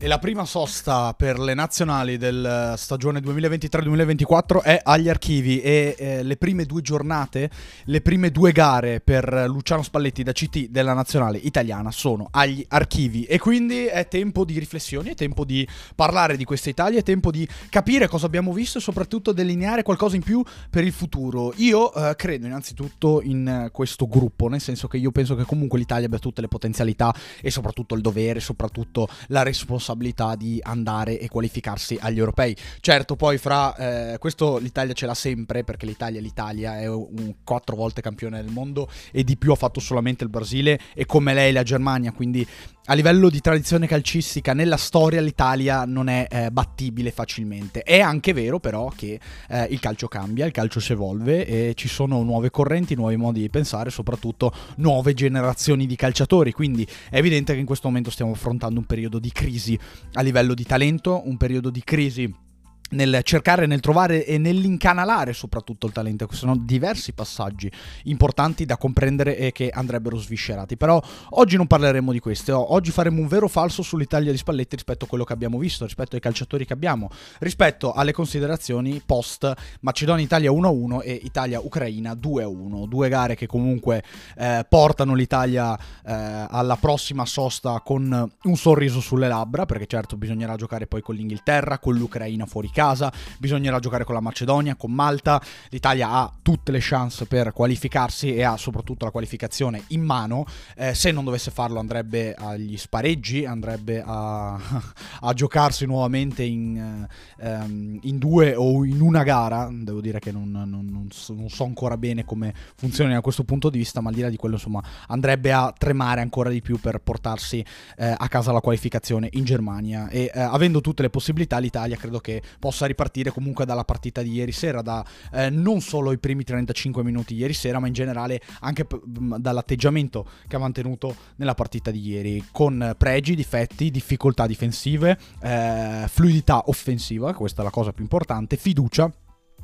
E 0.00 0.06
la 0.06 0.20
prima 0.20 0.44
sosta 0.44 1.12
per 1.14 1.40
le 1.40 1.54
nazionali 1.54 2.18
del 2.18 2.74
stagione 2.76 3.18
2023-2024 3.18 4.62
è 4.62 4.80
agli 4.80 5.08
archivi 5.08 5.60
e 5.60 5.96
eh, 5.98 6.22
le 6.22 6.36
prime 6.36 6.66
due 6.66 6.82
giornate, 6.82 7.50
le 7.86 8.00
prime 8.00 8.30
due 8.30 8.52
gare 8.52 9.00
per 9.00 9.46
Luciano 9.48 9.82
Spalletti 9.82 10.22
da 10.22 10.30
CT 10.30 10.68
della 10.68 10.92
nazionale 10.92 11.38
italiana 11.38 11.90
sono 11.90 12.28
agli 12.30 12.64
archivi 12.68 13.24
e 13.24 13.40
quindi 13.40 13.86
è 13.86 14.06
tempo 14.06 14.44
di 14.44 14.60
riflessioni, 14.60 15.08
è 15.08 15.14
tempo 15.16 15.44
di 15.44 15.66
parlare 15.96 16.36
di 16.36 16.44
questa 16.44 16.70
Italia, 16.70 17.00
è 17.00 17.02
tempo 17.02 17.32
di 17.32 17.46
capire 17.68 18.06
cosa 18.06 18.26
abbiamo 18.26 18.52
visto 18.52 18.78
e 18.78 18.80
soprattutto 18.80 19.32
delineare 19.32 19.82
qualcosa 19.82 20.14
in 20.14 20.22
più 20.22 20.44
per 20.70 20.84
il 20.84 20.92
futuro. 20.92 21.52
Io 21.56 21.92
eh, 21.92 22.14
credo 22.14 22.46
innanzitutto 22.46 23.20
in 23.20 23.68
questo 23.72 24.06
gruppo, 24.06 24.46
nel 24.46 24.60
senso 24.60 24.86
che 24.86 24.96
io 24.96 25.10
penso 25.10 25.34
che 25.34 25.42
comunque 25.42 25.76
l'Italia 25.76 26.06
abbia 26.06 26.20
tutte 26.20 26.40
le 26.40 26.46
potenzialità 26.46 27.12
e 27.40 27.50
soprattutto 27.50 27.96
il 27.96 28.00
dovere, 28.00 28.38
soprattutto 28.38 29.08
la 29.26 29.42
responsabilità 29.42 29.86
responsabilità 29.88 30.34
di 30.36 30.60
andare 30.62 31.18
e 31.18 31.28
qualificarsi 31.28 31.98
agli 32.00 32.18
europei. 32.18 32.54
Certo, 32.80 33.16
poi 33.16 33.38
fra 33.38 33.74
eh, 34.12 34.18
questo 34.18 34.58
l'Italia 34.58 34.92
ce 34.92 35.06
l'ha 35.06 35.14
sempre 35.14 35.64
perché 35.64 35.86
l'Italia 35.86 36.20
l'Italia 36.20 36.78
è 36.78 36.88
un 36.88 37.36
quattro 37.44 37.76
volte 37.76 38.02
campione 38.02 38.42
del 38.42 38.52
mondo 38.52 38.88
e 39.10 39.24
di 39.24 39.36
più 39.36 39.52
ha 39.52 39.56
fatto 39.56 39.80
solamente 39.80 40.24
il 40.24 40.30
Brasile 40.30 40.78
e 40.94 41.06
come 41.06 41.32
lei 41.32 41.52
la 41.52 41.62
Germania, 41.62 42.12
quindi 42.12 42.46
a 42.90 42.94
livello 42.94 43.28
di 43.28 43.40
tradizione 43.42 43.86
calcistica 43.86 44.54
nella 44.54 44.78
storia 44.78 45.20
l'Italia 45.20 45.84
non 45.84 46.08
è 46.08 46.26
eh, 46.30 46.50
battibile 46.50 47.10
facilmente. 47.10 47.82
È 47.82 48.00
anche 48.00 48.32
vero 48.32 48.60
però 48.60 48.90
che 48.94 49.20
eh, 49.48 49.64
il 49.64 49.78
calcio 49.78 50.08
cambia, 50.08 50.46
il 50.46 50.52
calcio 50.52 50.80
si 50.80 50.92
evolve 50.92 51.44
e 51.46 51.74
ci 51.74 51.86
sono 51.86 52.22
nuove 52.22 52.50
correnti, 52.50 52.94
nuovi 52.94 53.16
modi 53.16 53.40
di 53.40 53.50
pensare, 53.50 53.90
soprattutto 53.90 54.54
nuove 54.76 55.12
generazioni 55.12 55.86
di 55.86 55.96
calciatori, 55.96 56.52
quindi 56.52 56.86
è 57.10 57.18
evidente 57.18 57.52
che 57.52 57.60
in 57.60 57.66
questo 57.66 57.88
momento 57.88 58.10
stiamo 58.10 58.32
affrontando 58.32 58.80
un 58.80 58.86
periodo 58.86 59.18
di 59.18 59.32
crisi 59.32 59.78
a 60.14 60.22
livello 60.22 60.54
di 60.54 60.64
talento, 60.64 61.22
un 61.26 61.36
periodo 61.36 61.68
di 61.68 61.82
crisi 61.84 62.46
nel 62.90 63.20
cercare, 63.22 63.66
nel 63.66 63.80
trovare 63.80 64.24
e 64.24 64.38
nell'incanalare 64.38 65.32
soprattutto 65.32 65.86
il 65.86 65.92
talento. 65.92 66.26
Sono 66.30 66.56
diversi 66.56 67.12
passaggi 67.12 67.70
importanti 68.04 68.64
da 68.64 68.76
comprendere 68.76 69.36
e 69.36 69.52
che 69.52 69.70
andrebbero 69.70 70.16
sviscerati. 70.16 70.76
Però 70.76 71.02
oggi 71.30 71.56
non 71.56 71.66
parleremo 71.66 72.12
di 72.12 72.20
questo. 72.20 72.72
Oggi 72.72 72.90
faremo 72.90 73.20
un 73.20 73.26
vero 73.26 73.48
falso 73.48 73.82
sull'Italia 73.82 74.30
di 74.30 74.38
Spalletti 74.38 74.76
rispetto 74.76 75.04
a 75.04 75.08
quello 75.08 75.24
che 75.24 75.32
abbiamo 75.32 75.58
visto, 75.58 75.84
rispetto 75.84 76.14
ai 76.14 76.20
calciatori 76.20 76.64
che 76.64 76.72
abbiamo, 76.72 77.10
rispetto 77.40 77.92
alle 77.92 78.12
considerazioni 78.12 79.02
post 79.04 79.52
Macedonia-Italia 79.80 80.50
1-1 80.50 81.00
e 81.02 81.20
Italia-Ucraina 81.22 82.12
2-1. 82.12 82.86
Due 82.86 83.08
gare 83.08 83.34
che 83.34 83.46
comunque 83.46 84.02
eh, 84.36 84.64
portano 84.68 85.14
l'Italia 85.14 85.76
eh, 85.76 86.46
alla 86.48 86.76
prossima 86.76 87.26
sosta 87.26 87.80
con 87.84 88.30
un 88.42 88.56
sorriso 88.56 89.00
sulle 89.00 89.28
labbra, 89.28 89.66
perché 89.66 89.86
certo 89.86 90.16
bisognerà 90.16 90.56
giocare 90.56 90.86
poi 90.86 91.02
con 91.02 91.14
l'Inghilterra, 91.14 91.78
con 91.78 91.94
l'Ucraina 91.94 92.46
fuori 92.46 92.70
casa, 92.78 93.12
bisognerà 93.38 93.80
giocare 93.80 94.04
con 94.04 94.14
la 94.14 94.20
Macedonia, 94.20 94.76
con 94.76 94.92
Malta, 94.92 95.42
l'Italia 95.70 96.10
ha 96.10 96.32
tutte 96.40 96.70
le 96.70 96.78
chance 96.80 97.26
per 97.26 97.52
qualificarsi 97.52 98.36
e 98.36 98.44
ha 98.44 98.56
soprattutto 98.56 99.04
la 99.04 99.10
qualificazione 99.10 99.82
in 99.88 100.02
mano, 100.02 100.46
eh, 100.76 100.94
se 100.94 101.10
non 101.10 101.24
dovesse 101.24 101.50
farlo 101.50 101.80
andrebbe 101.80 102.34
agli 102.34 102.76
spareggi, 102.76 103.44
andrebbe 103.44 104.00
a, 104.06 104.54
a 105.22 105.32
giocarsi 105.32 105.86
nuovamente 105.86 106.44
in, 106.44 107.04
ehm, 107.40 107.98
in, 108.02 108.18
due 108.18 108.54
o 108.54 108.84
in 108.84 109.00
una 109.00 109.24
gara, 109.24 109.68
devo 109.72 110.00
dire 110.00 110.20
che 110.20 110.30
non, 110.30 110.48
non, 110.48 110.70
non, 110.70 111.08
so, 111.10 111.34
non, 111.34 111.50
so, 111.50 111.64
ancora 111.64 111.96
bene 111.96 112.24
come 112.24 112.54
funzioni 112.76 113.12
da 113.12 113.20
questo 113.20 113.42
punto 113.42 113.70
di 113.70 113.78
vista, 113.78 114.00
ma 114.00 114.10
al 114.10 114.14
di 114.14 114.20
là 114.20 114.28
di 114.28 114.36
quello 114.36 114.54
insomma 114.54 114.82
andrebbe 115.08 115.52
a 115.52 115.74
tremare 115.76 116.20
ancora 116.20 116.48
di 116.48 116.62
più 116.62 116.78
per 116.78 117.00
portarsi 117.00 117.64
eh, 117.96 118.14
a 118.16 118.28
casa 118.28 118.52
la 118.52 118.60
qualificazione 118.60 119.28
in 119.32 119.42
Germania. 119.42 120.08
E 120.08 120.30
eh, 120.32 120.40
avendo 120.40 120.80
tutte 120.80 121.02
le 121.02 121.10
possibilità 121.10 121.58
l'Italia 121.58 121.96
credo 121.96 122.20
che 122.20 122.40
possa 122.60 122.67
ripartire 122.86 123.30
comunque 123.30 123.64
dalla 123.64 123.84
partita 123.84 124.22
di 124.22 124.32
ieri 124.32 124.52
sera, 124.52 124.82
da 124.82 125.04
eh, 125.32 125.50
non 125.50 125.80
solo 125.80 126.12
i 126.12 126.18
primi 126.18 126.44
35 126.44 127.02
minuti 127.02 127.34
ieri 127.34 127.52
sera, 127.52 127.78
ma 127.78 127.86
in 127.86 127.92
generale 127.92 128.40
anche 128.60 128.84
p- 128.84 129.00
dall'atteggiamento 129.04 130.26
che 130.46 130.56
ha 130.56 130.58
mantenuto 130.58 131.14
nella 131.36 131.54
partita 131.54 131.90
di 131.90 132.06
ieri, 132.06 132.44
con 132.50 132.94
pregi, 132.96 133.34
difetti, 133.34 133.90
difficoltà 133.90 134.46
difensive, 134.46 135.18
eh, 135.42 136.04
fluidità 136.08 136.62
offensiva, 136.66 137.34
questa 137.34 137.62
è 137.62 137.64
la 137.64 137.70
cosa 137.70 137.92
più 137.92 138.02
importante, 138.02 138.56
fiducia 138.56 139.10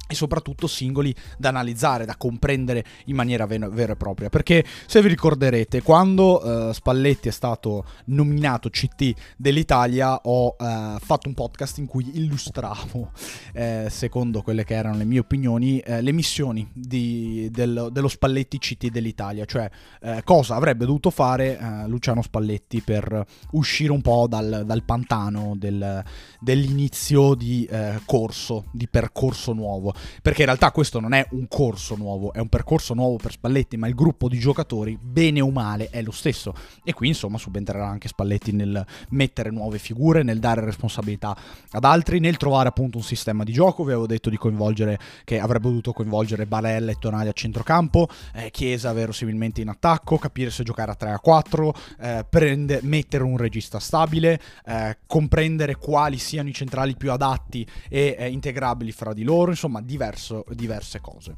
e 0.07 0.15
soprattutto 0.15 0.67
singoli 0.67 1.15
da 1.39 1.49
analizzare, 1.49 2.05
da 2.05 2.17
comprendere 2.17 2.85
in 3.07 3.17
maniera 3.17 3.47
vera 3.47 3.93
e 3.93 3.97
propria. 3.97 4.29
Perché 4.29 4.65
se 4.87 5.01
vi 5.01 5.09
ricorderete, 5.09 5.83
quando 5.83 6.45
uh, 6.45 6.73
Spalletti 6.73 7.29
è 7.29 7.33
stato 7.33 7.85
nominato 8.07 8.69
CT 8.69 9.13
dell'Italia, 9.37 10.15
ho 10.25 10.57
uh, 10.59 10.99
fatto 10.99 11.29
un 11.29 11.35
podcast 11.35 11.79
in 11.79 11.87
cui 11.87 12.19
illustravo, 12.19 13.13
eh, 13.53 13.87
secondo 13.89 14.43
quelle 14.43 14.65
che 14.65 14.75
erano 14.75 14.99
le 14.99 15.05
mie 15.05 15.21
opinioni, 15.21 15.79
eh, 15.79 16.03
le 16.03 16.13
missioni 16.13 16.69
di, 16.73 17.49
del, 17.51 17.89
dello 17.91 18.09
Spalletti 18.09 18.59
CT 18.59 18.89
dell'Italia, 18.89 19.45
cioè 19.47 19.71
eh, 20.03 20.21
cosa 20.23 20.57
avrebbe 20.57 20.85
dovuto 20.85 21.11
fare 21.11 21.59
eh, 21.59 21.89
Luciano 21.89 22.21
Spalletti 22.21 22.83
per 22.83 23.25
uscire 23.53 23.93
un 23.93 24.03
po' 24.03 24.27
dal, 24.29 24.65
dal 24.67 24.83
pantano 24.85 25.55
del, 25.57 26.03
dell'inizio 26.41 27.35
di 27.35 27.69
corso, 28.05 28.67
di 28.73 28.89
percorso 28.89 29.53
nuovo 29.53 29.94
perché 30.23 30.41
in 30.41 30.47
realtà 30.47 30.71
questo 30.71 31.01
non 31.01 31.13
è 31.13 31.27
un 31.31 31.47
corso 31.49 31.97
nuovo, 31.97 32.33
è 32.33 32.39
un 32.39 32.49
percorso 32.49 32.95
nuovo 32.95 33.17
per 33.17 33.33
Spalletti, 33.33 33.77
ma 33.77 33.87
il 33.87 33.95
gruppo 33.95 34.29
di 34.29 34.39
giocatori, 34.39 34.99
bene 35.01 35.41
o 35.41 35.51
male, 35.51 35.89
è 35.91 36.03
lo 36.03 36.11
stesso. 36.11 36.55
E 36.83 36.93
qui 36.93 37.09
insomma 37.09 37.39
subentrerà 37.39 37.87
anche 37.87 38.09
Spalletti 38.09 38.53
nel 38.53 38.85
mettere 39.11 39.51
nuove 39.51 39.79
figure, 39.79 40.23
nel 40.23 40.39
dare 40.39 40.65
responsabilità 40.65 41.37
ad 41.71 41.85
altri, 41.85 42.21
nel 42.21 42.37
trovare 42.37 42.69
appunto 42.69 42.99
un 42.99 43.05
sistema 43.05 43.45
di 43.45 43.53
gioco. 43.53 43.85
Vi 43.85 43.91
avevo 43.91 44.07
detto 44.07 44.31
di 44.31 44.37
coinvolgere, 44.37 44.99
che 45.25 45.39
avrebbe 45.39 45.69
dovuto 45.69 45.93
coinvolgere 45.93 46.47
Barella 46.47 46.91
e 46.91 46.97
Tonali 46.99 47.29
a 47.29 47.33
centrocampo, 47.33 48.09
eh, 48.35 48.51
Chiesa 48.51 48.93
verosimilmente 48.93 49.61
in 49.61 49.69
attacco, 49.69 50.19
capire 50.19 50.51
se 50.51 50.63
giocare 50.63 50.91
a 50.91 50.95
3 50.95 51.11
a 51.11 51.19
4, 51.19 51.75
eh, 52.01 52.27
prende, 52.29 52.81
mettere 52.83 53.25
un 53.25 53.37
regista 53.37 53.79
stabile, 53.79 54.41
eh, 54.67 54.99
comprendere 55.07 55.77
quali 55.77 56.19
siano 56.19 56.49
i 56.49 56.53
centrali 56.55 56.97
più 56.97 57.13
adatti 57.13 57.67
e 57.89 58.17
eh, 58.19 58.29
integrabili 58.29 58.93
fra 58.93 59.13
di 59.13 59.23
loro, 59.23 59.51
insomma 59.51 59.81
diverso, 59.85 60.45
diverse 60.51 61.01
cose. 61.01 61.35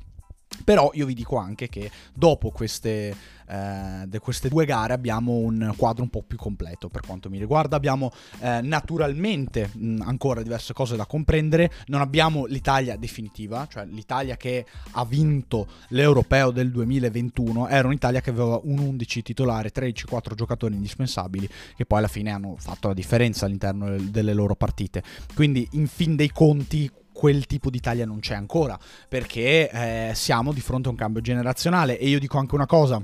Però 0.64 0.90
io 0.94 1.06
vi 1.06 1.14
dico 1.14 1.36
anche 1.36 1.68
che 1.68 1.90
dopo 2.14 2.50
queste, 2.50 3.14
eh, 3.48 4.18
queste, 4.20 4.48
due 4.48 4.64
gare 4.64 4.94
abbiamo 4.94 5.32
un 5.32 5.74
quadro 5.76 6.02
un 6.02 6.08
po' 6.08 6.22
più 6.22 6.36
completo 6.38 6.88
per 6.88 7.02
quanto 7.02 7.28
mi 7.28 7.38
riguarda. 7.38 7.76
Abbiamo 7.76 8.10
eh, 8.40 8.60
naturalmente 8.62 9.70
mh, 9.72 10.02
ancora 10.02 10.42
diverse 10.42 10.72
cose 10.72 10.96
da 10.96 11.04
comprendere. 11.04 11.70
Non 11.86 12.00
abbiamo 12.00 12.46
l'Italia 12.46 12.96
definitiva, 12.96 13.66
cioè 13.70 13.84
l'Italia 13.86 14.36
che 14.36 14.64
ha 14.92 15.04
vinto 15.04 15.66
l'Europeo 15.88 16.50
del 16.50 16.70
2021 16.70 17.68
era 17.68 17.86
un'Italia 17.86 18.20
che 18.20 18.30
aveva 18.30 18.58
un 18.62 18.78
11 18.78 19.22
titolare, 19.22 19.70
13-4 19.72 20.34
giocatori 20.34 20.74
indispensabili 20.74 21.48
che 21.76 21.84
poi 21.84 21.98
alla 21.98 22.08
fine 22.08 22.30
hanno 22.30 22.54
fatto 22.58 22.88
la 22.88 22.94
differenza 22.94 23.46
all'interno 23.46 23.96
delle 23.98 24.32
loro 24.32 24.54
partite. 24.54 25.02
Quindi 25.34 25.68
in 25.72 25.86
fin 25.86 26.16
dei 26.16 26.30
conti 26.30 26.90
quel 27.16 27.46
tipo 27.46 27.70
di 27.70 27.78
Italia 27.78 28.04
non 28.04 28.20
c'è 28.20 28.34
ancora, 28.34 28.78
perché 29.08 29.70
eh, 29.70 30.12
siamo 30.14 30.52
di 30.52 30.60
fronte 30.60 30.88
a 30.88 30.90
un 30.90 30.98
cambio 30.98 31.22
generazionale. 31.22 31.98
E 31.98 32.08
io 32.08 32.18
dico 32.18 32.36
anche 32.36 32.54
una 32.54 32.66
cosa, 32.66 33.02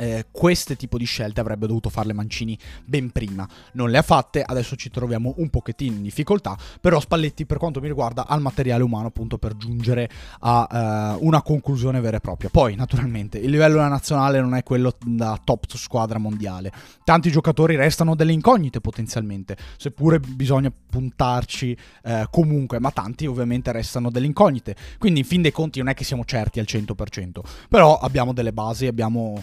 eh, 0.00 0.26
queste 0.30 0.76
tipo 0.76 0.96
di 0.96 1.04
scelte 1.04 1.40
avrebbe 1.40 1.66
dovuto 1.66 1.90
farle 1.90 2.14
Mancini 2.14 2.58
ben 2.84 3.10
prima. 3.10 3.46
Non 3.72 3.90
le 3.90 3.98
ha 3.98 4.02
fatte, 4.02 4.42
adesso 4.42 4.74
ci 4.74 4.90
troviamo 4.90 5.34
un 5.36 5.50
pochettino 5.50 5.94
in 5.94 6.02
difficoltà, 6.02 6.56
però 6.80 6.98
Spalletti 6.98 7.44
per 7.44 7.58
quanto 7.58 7.80
mi 7.80 7.88
riguarda 7.88 8.26
ha 8.26 8.34
il 8.34 8.40
materiale 8.40 8.82
umano 8.82 9.08
appunto 9.08 9.36
per 9.36 9.56
giungere 9.56 10.08
a 10.40 11.16
uh, 11.18 11.26
una 11.26 11.42
conclusione 11.42 12.00
vera 12.00 12.16
e 12.16 12.20
propria. 12.20 12.48
Poi 12.48 12.74
naturalmente 12.74 13.38
il 13.38 13.50
livello 13.50 13.74
della 13.74 13.88
nazionale 13.88 14.40
non 14.40 14.54
è 14.54 14.62
quello 14.62 14.96
da 15.04 15.38
top 15.42 15.66
squadra 15.76 16.18
mondiale. 16.18 16.72
Tanti 17.04 17.30
giocatori 17.30 17.76
restano 17.76 18.14
delle 18.14 18.32
incognite 18.32 18.80
potenzialmente, 18.80 19.56
seppure 19.76 20.18
bisogna 20.18 20.72
puntarci 20.90 21.76
uh, 22.04 22.10
comunque, 22.30 22.80
ma 22.80 22.90
tanti 22.90 23.26
ovviamente 23.26 23.70
restano 23.70 24.10
delle 24.10 24.26
incognite. 24.26 24.74
Quindi 24.98 25.20
in 25.20 25.26
fin 25.26 25.42
dei 25.42 25.52
conti 25.52 25.78
non 25.78 25.88
è 25.88 25.94
che 25.94 26.04
siamo 26.04 26.24
certi 26.24 26.58
al 26.58 26.66
100%, 26.66 27.40
però 27.68 27.98
abbiamo 27.98 28.32
delle 28.32 28.54
basi, 28.54 28.86
abbiamo 28.86 29.42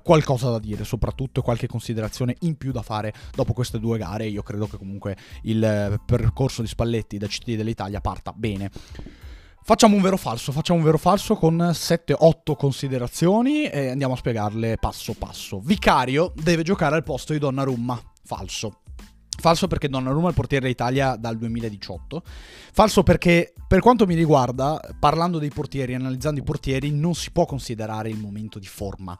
qualcosa 0.00 0.50
da 0.50 0.58
dire, 0.58 0.84
soprattutto 0.84 1.42
qualche 1.42 1.66
considerazione 1.66 2.36
in 2.40 2.56
più 2.56 2.72
da 2.72 2.82
fare 2.82 3.12
dopo 3.34 3.52
queste 3.52 3.78
due 3.78 3.98
gare. 3.98 4.26
Io 4.26 4.42
credo 4.42 4.66
che 4.66 4.76
comunque 4.76 5.16
il 5.42 5.62
eh, 5.62 6.00
percorso 6.04 6.62
di 6.62 6.68
Spalletti 6.68 7.18
da 7.18 7.26
CT 7.26 7.54
dell'Italia 7.54 8.00
parta 8.00 8.32
bene. 8.34 8.70
Facciamo 9.62 9.96
un 9.96 10.02
vero 10.02 10.16
falso, 10.16 10.52
facciamo 10.52 10.78
un 10.78 10.84
vero 10.84 10.96
falso 10.96 11.34
con 11.34 11.56
7-8 11.56 12.54
considerazioni 12.56 13.64
e 13.64 13.88
andiamo 13.88 14.14
a 14.14 14.16
spiegarle 14.16 14.76
passo 14.76 15.14
passo. 15.18 15.58
Vicario 15.58 16.32
deve 16.36 16.62
giocare 16.62 16.94
al 16.94 17.02
posto 17.02 17.32
di 17.32 17.40
Donnarumma. 17.40 18.00
Falso. 18.22 18.82
Falso 19.38 19.66
perché 19.66 19.88
Donnarumma 19.88 20.26
è 20.26 20.28
il 20.30 20.34
portiere 20.34 20.66
d'Italia 20.66 21.16
dal 21.16 21.36
2018. 21.36 22.22
Falso 22.72 23.02
perché, 23.02 23.52
per 23.66 23.80
quanto 23.80 24.06
mi 24.06 24.14
riguarda, 24.14 24.80
parlando 24.98 25.38
dei 25.38 25.50
portieri, 25.50 25.94
analizzando 25.94 26.40
i 26.40 26.42
portieri, 26.42 26.90
non 26.90 27.14
si 27.14 27.30
può 27.30 27.44
considerare 27.44 28.08
il 28.08 28.18
momento 28.18 28.58
di 28.58 28.66
forma. 28.66 29.16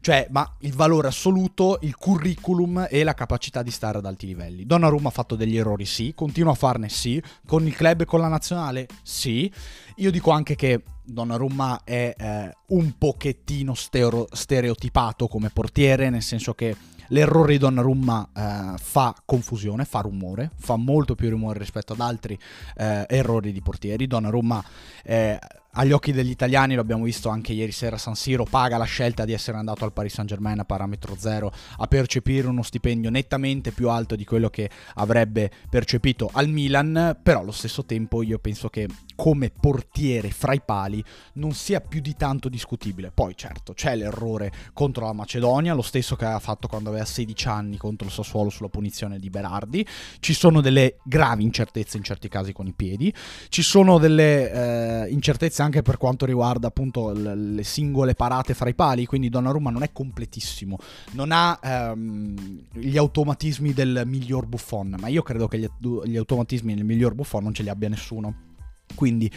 Cioè, 0.00 0.28
ma 0.30 0.56
il 0.60 0.74
valore 0.74 1.08
assoluto, 1.08 1.78
il 1.82 1.96
curriculum 1.96 2.86
e 2.90 3.04
la 3.04 3.14
capacità 3.14 3.62
di 3.62 3.70
stare 3.70 3.98
ad 3.98 4.06
alti 4.06 4.26
livelli. 4.26 4.66
Donnarumma 4.66 5.08
ha 5.08 5.12
fatto 5.12 5.36
degli 5.36 5.56
errori, 5.56 5.86
sì. 5.86 6.12
Continua 6.14 6.52
a 6.52 6.56
farne, 6.56 6.88
sì. 6.88 7.22
Con 7.46 7.66
il 7.66 7.74
club 7.74 8.02
e 8.02 8.04
con 8.04 8.20
la 8.20 8.28
nazionale, 8.28 8.86
sì. 9.02 9.50
Io 9.96 10.10
dico 10.10 10.30
anche 10.30 10.56
che 10.56 10.82
Donnarumma 11.04 11.82
è 11.84 12.14
eh, 12.16 12.56
un 12.68 12.94
pochettino 12.96 13.74
stereo- 13.74 14.28
stereotipato 14.30 15.26
come 15.26 15.50
portiere, 15.50 16.10
nel 16.10 16.22
senso 16.22 16.54
che 16.54 16.76
L'errore 17.12 17.52
di 17.52 17.58
Donnarumma 17.58 18.28
eh, 18.34 18.78
fa 18.78 19.14
confusione, 19.24 19.84
fa 19.84 20.00
rumore, 20.00 20.50
fa 20.56 20.76
molto 20.76 21.14
più 21.14 21.28
rumore 21.28 21.58
rispetto 21.58 21.92
ad 21.92 22.00
altri 22.00 22.38
eh, 22.76 23.04
errori 23.08 23.52
di 23.52 23.60
portieri. 23.60 24.06
Donnarumma 24.06 24.62
eh, 25.02 25.38
agli 25.72 25.92
occhi 25.92 26.12
degli 26.12 26.30
italiani, 26.30 26.74
lo 26.74 26.80
abbiamo 26.80 27.04
visto 27.04 27.28
anche 27.28 27.52
ieri 27.52 27.70
sera 27.70 27.96
San 27.96 28.16
Siro, 28.16 28.44
paga 28.44 28.76
la 28.76 28.84
scelta 28.84 29.24
di 29.24 29.32
essere 29.32 29.56
andato 29.56 29.84
al 29.84 29.92
Paris 29.92 30.14
Saint 30.14 30.28
Germain 30.28 30.58
a 30.58 30.64
parametro 30.64 31.14
zero 31.16 31.52
a 31.78 31.86
percepire 31.86 32.48
uno 32.48 32.62
stipendio 32.62 33.10
nettamente 33.10 33.70
più 33.70 33.88
alto 33.88 34.16
di 34.16 34.24
quello 34.24 34.50
che 34.50 34.68
avrebbe 34.94 35.50
percepito 35.68 36.28
al 36.32 36.48
Milan, 36.48 37.18
però 37.22 37.40
allo 37.40 37.52
stesso 37.52 37.84
tempo 37.84 38.22
io 38.22 38.38
penso 38.38 38.68
che 38.68 38.88
come 39.14 39.50
portiere 39.50 40.30
fra 40.30 40.54
i 40.54 40.62
pali 40.64 41.04
non 41.34 41.52
sia 41.52 41.80
più 41.80 42.00
di 42.00 42.14
tanto 42.16 42.48
discutibile. 42.48 43.12
Poi 43.12 43.36
certo 43.36 43.72
c'è 43.72 43.94
l'errore 43.94 44.50
contro 44.72 45.04
la 45.04 45.12
Macedonia, 45.12 45.74
lo 45.74 45.82
stesso 45.82 46.16
che 46.16 46.24
aveva 46.24 46.40
fatto 46.40 46.66
quando 46.66 46.88
aveva 46.88 47.04
16 47.04 47.48
anni 47.48 47.76
contro 47.76 48.06
il 48.06 48.12
Sassuolo 48.12 48.50
sulla 48.50 48.68
punizione 48.68 49.18
di 49.18 49.30
Berardi, 49.30 49.86
ci 50.18 50.32
sono 50.32 50.60
delle 50.60 50.96
gravi 51.04 51.44
incertezze 51.44 51.96
in 51.96 52.02
certi 52.02 52.28
casi 52.28 52.52
con 52.52 52.66
i 52.66 52.72
piedi, 52.72 53.12
ci 53.48 53.62
sono 53.62 53.98
delle 53.98 55.04
eh, 55.04 55.10
incertezze 55.10 55.59
anche 55.62 55.82
per 55.82 55.96
quanto 55.96 56.26
riguarda 56.26 56.68
appunto 56.68 57.12
le 57.12 57.62
singole 57.62 58.14
parate 58.14 58.54
fra 58.54 58.68
i 58.68 58.74
pali, 58.74 59.06
quindi 59.06 59.28
Donnarumma 59.28 59.70
non 59.70 59.82
è 59.82 59.92
completissimo, 59.92 60.78
non 61.12 61.30
ha 61.32 61.58
ehm, 61.62 62.66
gli 62.72 62.96
automatismi 62.96 63.72
del 63.72 64.02
miglior 64.06 64.46
Buffon, 64.46 64.96
ma 65.00 65.08
io 65.08 65.22
credo 65.22 65.48
che 65.48 65.58
gli, 65.58 65.68
gli 66.04 66.16
automatismi 66.16 66.74
del 66.74 66.84
miglior 66.84 67.14
Buffon 67.14 67.42
non 67.42 67.54
ce 67.54 67.62
li 67.62 67.68
abbia 67.68 67.88
nessuno. 67.88 68.48
Quindi 68.94 69.30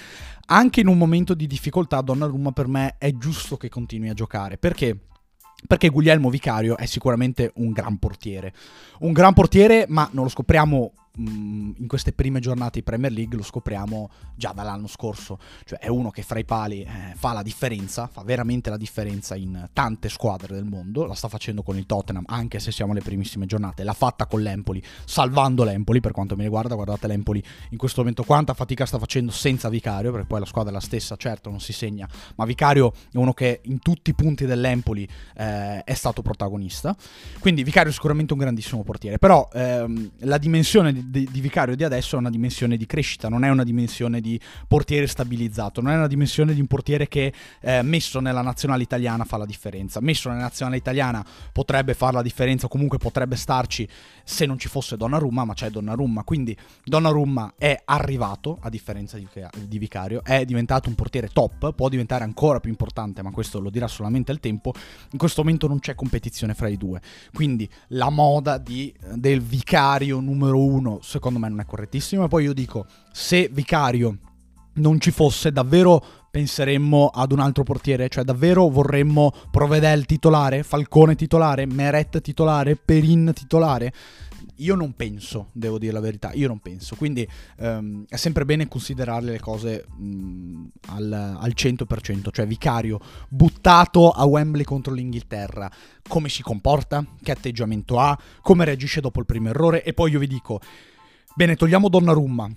anche 0.48 0.80
in 0.82 0.88
un 0.88 0.98
momento 0.98 1.34
di 1.34 1.46
difficoltà 1.48 2.02
Donnarumma 2.02 2.52
per 2.52 2.68
me 2.68 2.96
è 2.98 3.16
giusto 3.18 3.56
che 3.56 3.70
continui 3.70 4.10
a 4.10 4.14
giocare, 4.14 4.58
perché? 4.58 4.98
Perché 5.66 5.90
Guglielmo 5.90 6.30
Vicario 6.30 6.76
è 6.76 6.86
sicuramente 6.86 7.52
un 7.56 7.72
gran 7.72 7.98
portiere. 7.98 8.54
Un 9.00 9.14
gran 9.14 9.34
portiere, 9.34 9.86
ma 9.88 10.10
non 10.12 10.26
lo 10.26 10.30
scopriamo 10.30 10.92
Mm, 11.22 11.74
in 11.78 11.88
queste 11.88 12.12
prime 12.12 12.40
giornate 12.40 12.80
di 12.80 12.84
Premier 12.84 13.12
League 13.12 13.38
lo 13.38 13.44
scopriamo 13.44 14.10
già 14.36 14.52
dall'anno 14.52 14.88
scorso, 14.88 15.38
cioè 15.64 15.78
è 15.78 15.88
uno 15.88 16.10
che 16.10 16.24
fra 16.24 16.40
i 16.40 16.44
pali 16.44 16.82
eh, 16.82 17.14
fa 17.16 17.34
la 17.34 17.44
differenza, 17.44 18.08
fa 18.08 18.24
veramente 18.24 18.72
la 18.72 18.78
differenza 18.78 19.36
in 19.36 19.70
tante 19.74 20.10
squadre 20.10 20.56
del 20.56 20.66
mondo, 20.66 21.06
la 21.06 21.14
sta 21.14 21.28
facendo 21.28 21.62
con 21.62 21.78
il 21.78 21.86
Tottenham 21.86 22.24
anche 22.26 22.58
se 22.58 22.72
siamo 22.72 22.94
alle 22.94 23.02
primissime 23.02 23.46
giornate, 23.46 23.84
l'ha 23.84 23.94
fatta 23.94 24.26
con 24.26 24.42
l'Empoli, 24.42 24.82
salvando 25.06 25.64
l'Empoli 25.64 26.00
per 26.00 26.14
quanto 26.14 26.36
mi 26.36 26.42
riguarda, 26.42 26.74
guardate 26.74 27.06
l'Empoli 27.06 27.44
in 27.70 27.78
questo 27.78 28.00
momento 28.00 28.24
quanta 28.24 28.56
fatica 28.56 28.88
sta 28.88 28.98
facendo 28.98 29.32
senza 29.32 29.70
Vicario, 29.70 30.10
perché 30.10 30.26
poi 30.26 30.40
la 30.40 30.48
squadra 30.48 30.72
è 30.72 30.74
la 30.74 30.82
stessa, 30.82 31.16
certo 31.16 31.52
non 31.52 31.60
si 31.60 31.74
segna, 31.74 32.10
ma 32.38 32.46
Vicario 32.46 32.92
è 33.12 33.18
uno 33.18 33.34
che 33.34 33.62
in 33.66 33.78
tutti 33.78 34.10
i 34.10 34.16
punti 34.16 34.48
dell'Empoli 34.48 35.08
eh, 35.36 35.84
è 35.84 35.94
stato 35.94 36.24
protagonista, 36.24 36.96
quindi 37.38 37.64
Vicario 37.64 37.92
è 37.92 37.94
sicuramente 37.94 38.34
un 38.34 38.40
grandissimo 38.40 38.82
portiere, 38.82 39.20
però 39.20 39.48
ehm, 39.54 40.14
la 40.22 40.40
dimensione 40.40 40.92
di 40.92 41.02
di, 41.06 41.28
di, 41.32 41.42
Vicario 41.42 41.76
di 41.76 41.84
adesso 41.84 42.16
è 42.16 42.20
una 42.20 42.30
dimensione 42.30 42.78
di 42.78 42.86
crescita, 42.86 43.30
non 43.30 43.44
è 43.44 43.50
una 43.50 43.64
dimensione 43.64 44.22
di 44.22 44.40
portiere 44.68 45.08
stabilizzato, 45.08 45.82
non 45.82 45.92
è 45.92 45.96
una 45.96 46.08
dimensione 46.08 46.54
di 46.54 46.60
un 46.60 46.68
portiere 46.68 47.08
che 47.08 47.34
eh, 47.62 47.82
messo 47.82 48.20
nella 48.20 48.42
nazionale 48.42 48.84
italiana 48.84 49.24
fa 49.24 49.38
la 49.38 49.46
differenza. 49.46 50.00
Messo 50.02 50.30
nella 50.30 50.42
nazionale 50.42 50.78
italiana 50.78 51.26
potrebbe 51.52 51.94
fare 51.94 52.14
la 52.14 52.22
differenza, 52.22 52.68
comunque 52.68 52.98
potrebbe 52.98 53.36
starci 53.36 53.88
se 54.24 54.46
non 54.46 54.58
ci 54.58 54.68
fosse 54.68 54.98
Donnarumma, 54.98 55.46
ma 55.46 55.54
c'è 55.54 55.70
Donnarumma. 55.70 56.24
Quindi 56.24 56.56
Donnarumma 56.84 57.54
è 57.58 57.82
arrivato, 57.86 58.58
a 58.62 58.70
differenza 58.70 59.18
di, 59.18 59.28
di 59.68 59.78
Vicario, 59.78 60.24
è 60.24 60.46
diventato 60.46 60.90
un 60.90 60.96
portiere 60.96 61.30
top, 61.30 61.74
può 61.74 61.90
diventare 61.90 62.24
ancora 62.24 62.60
più 62.60 62.70
importante, 62.70 63.22
ma 63.22 63.32
questo 63.32 63.60
lo 63.60 63.70
dirà 63.70 63.88
solamente 63.88 64.32
il 64.32 64.40
tempo. 64.40 64.74
In 65.12 65.18
questo 65.18 65.42
momento 65.42 65.68
non 65.68 65.80
c'è 65.80 65.96
competizione 65.96 66.54
fra 66.54 66.68
i 66.68 66.78
due. 66.78 67.02
Quindi 67.34 67.70
la 67.90 68.10
moda 68.10 68.58
di, 68.58 68.94
del 69.14 69.42
vicario 69.42 70.20
numero 70.20 70.64
uno 70.64 70.93
secondo 71.02 71.40
me 71.40 71.50
non 71.50 71.60
è 71.60 71.66
correttissimo. 71.66 72.26
E 72.26 72.28
poi 72.28 72.44
io 72.44 72.54
dico, 72.54 72.86
se 73.12 73.50
Vicario 73.52 74.18
non 74.76 75.00
ci 75.00 75.12
fosse, 75.12 75.52
davvero 75.52 76.04
penseremmo 76.32 77.12
ad 77.14 77.32
un 77.32 77.40
altro 77.40 77.64
portiere? 77.64 78.10
Cioè, 78.10 78.24
davvero 78.24 78.68
vorremmo 78.70 79.32
Provedel 79.52 80.06
titolare, 80.06 80.64
Falcone 80.64 81.16
titolare, 81.16 81.66
Meret 81.66 82.22
titolare, 82.22 82.76
Perin 82.76 83.32
titolare? 83.34 83.94
Io 84.64 84.76
non 84.76 84.94
penso, 84.94 85.50
devo 85.52 85.78
dire 85.78 85.92
la 85.92 86.00
verità, 86.00 86.32
io 86.34 86.48
non 86.48 86.60
penso. 86.60 86.96
Quindi 86.96 87.28
um, 87.58 88.06
è 88.08 88.16
sempre 88.16 88.46
bene 88.46 88.68
considerare 88.68 89.26
le 89.26 89.40
cose 89.40 89.86
um, 89.98 90.70
al, 90.88 91.12
al 91.12 91.54
100%. 91.56 92.30
Cioè, 92.32 92.48
Vicario 92.48 93.00
buttato 93.30 94.12
a 94.12 94.26
Wembley 94.26 94.64
contro 94.64 94.94
l'Inghilterra, 94.94 95.70
come 96.08 96.30
si 96.30 96.42
comporta? 96.42 97.06
Che 97.22 97.32
atteggiamento 97.32 98.00
ha? 98.00 98.18
Come 98.42 98.66
reagisce 98.66 99.02
dopo 99.02 99.20
il 99.20 99.26
primo 99.26 99.50
errore? 99.50 99.84
E 99.84 99.94
poi 99.94 100.12
io 100.12 100.20
vi 100.20 100.28
dico, 100.28 100.60
bene, 101.36 101.56
togliamo 101.56 101.90
Donnarumma 101.90 102.52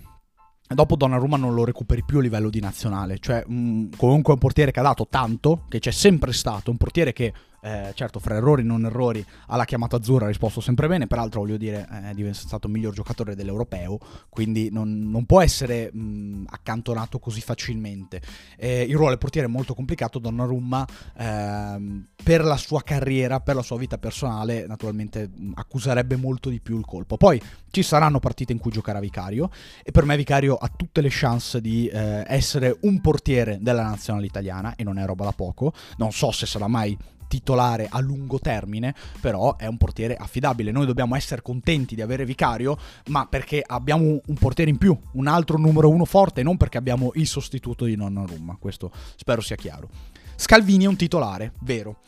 dopo 0.67 0.95
Donnarumma 0.95 1.37
non 1.37 1.53
lo 1.53 1.63
recuperi 1.63 2.03
più 2.03 2.17
a 2.17 2.21
livello 2.21 2.49
di 2.49 2.59
nazionale, 2.59 3.19
cioè 3.19 3.43
mh, 3.45 3.53
mm, 3.53 3.87
comunque 3.95 4.33
un 4.33 4.39
portiere 4.39 4.71
che 4.71 4.79
ha 4.79 4.83
dato 4.83 5.07
tanto, 5.09 5.63
che 5.69 5.79
c'è 5.79 5.91
sempre 5.91 6.33
stato, 6.33 6.71
un 6.71 6.77
portiere 6.77 7.13
che 7.13 7.33
eh, 7.61 7.91
certo 7.95 8.19
fra 8.19 8.35
errori 8.35 8.61
e 8.61 8.65
non 8.65 8.85
errori 8.85 9.25
alla 9.47 9.65
chiamata 9.65 9.97
azzurra 9.97 10.25
ha 10.25 10.27
risposto 10.27 10.61
sempre 10.61 10.87
bene, 10.87 11.07
peraltro 11.07 11.41
voglio 11.41 11.57
dire 11.57 11.87
è 11.87 12.33
stato 12.33 12.67
il 12.67 12.73
miglior 12.73 12.93
giocatore 12.93 13.35
dell'europeo, 13.35 13.99
quindi 14.29 14.69
non, 14.71 15.09
non 15.09 15.25
può 15.25 15.41
essere 15.41 15.91
mh, 15.91 16.45
accantonato 16.49 17.19
così 17.19 17.41
facilmente. 17.41 18.21
Eh, 18.57 18.83
il 18.83 18.93
ruolo 18.93 19.09
del 19.09 19.17
portiere 19.17 19.47
è 19.47 19.49
molto 19.49 19.73
complicato, 19.73 20.19
Donnarumma 20.19 20.85
eh, 21.17 22.03
per 22.23 22.43
la 22.43 22.57
sua 22.57 22.81
carriera, 22.83 23.39
per 23.39 23.55
la 23.55 23.61
sua 23.61 23.77
vita 23.77 23.97
personale 23.97 24.65
naturalmente 24.67 25.29
mh, 25.33 25.51
accuserebbe 25.55 26.15
molto 26.15 26.49
di 26.49 26.59
più 26.59 26.77
il 26.77 26.85
colpo. 26.85 27.17
Poi 27.17 27.41
ci 27.71 27.83
saranno 27.83 28.19
partite 28.19 28.51
in 28.51 28.59
cui 28.59 28.71
giocherà 28.71 28.99
Vicario 28.99 29.49
e 29.83 29.91
per 29.91 30.05
me 30.05 30.15
Vicario 30.15 30.55
ha 30.55 30.71
tutte 30.75 31.01
le 31.01 31.09
chance 31.11 31.61
di 31.61 31.87
eh, 31.87 32.23
essere 32.27 32.77
un 32.81 33.01
portiere 33.01 33.57
della 33.61 33.83
nazionale 33.83 34.25
italiana 34.25 34.75
e 34.75 34.83
non 34.83 34.97
è 34.97 35.05
roba 35.05 35.25
da 35.25 35.31
poco, 35.31 35.73
non 35.97 36.11
so 36.11 36.31
se 36.31 36.45
sarà 36.45 36.67
mai 36.67 36.97
titolare 37.27 37.87
a 37.89 37.99
lungo 37.99 38.39
termine, 38.39 38.95
però 39.19 39.55
è 39.57 39.65
un 39.67 39.77
portiere 39.77 40.15
affidabile. 40.15 40.71
Noi 40.71 40.85
dobbiamo 40.85 41.15
essere 41.15 41.41
contenti 41.41 41.95
di 41.95 42.01
avere 42.01 42.25
Vicario, 42.25 42.77
ma 43.07 43.27
perché 43.27 43.63
abbiamo 43.65 44.19
un 44.25 44.35
portiere 44.35 44.69
in 44.69 44.77
più, 44.77 44.97
un 45.13 45.27
altro 45.27 45.57
numero 45.57 45.89
uno 45.89 46.05
forte, 46.05 46.43
non 46.43 46.57
perché 46.57 46.77
abbiamo 46.77 47.11
il 47.15 47.27
sostituto 47.27 47.85
di 47.85 47.95
Donnarumma. 47.95 48.57
Questo 48.59 48.91
spero 49.15 49.41
sia 49.41 49.55
chiaro. 49.55 49.89
Scalvini 50.35 50.85
è 50.85 50.87
un 50.87 50.95
titolare, 50.95 51.53
vero. 51.61 52.01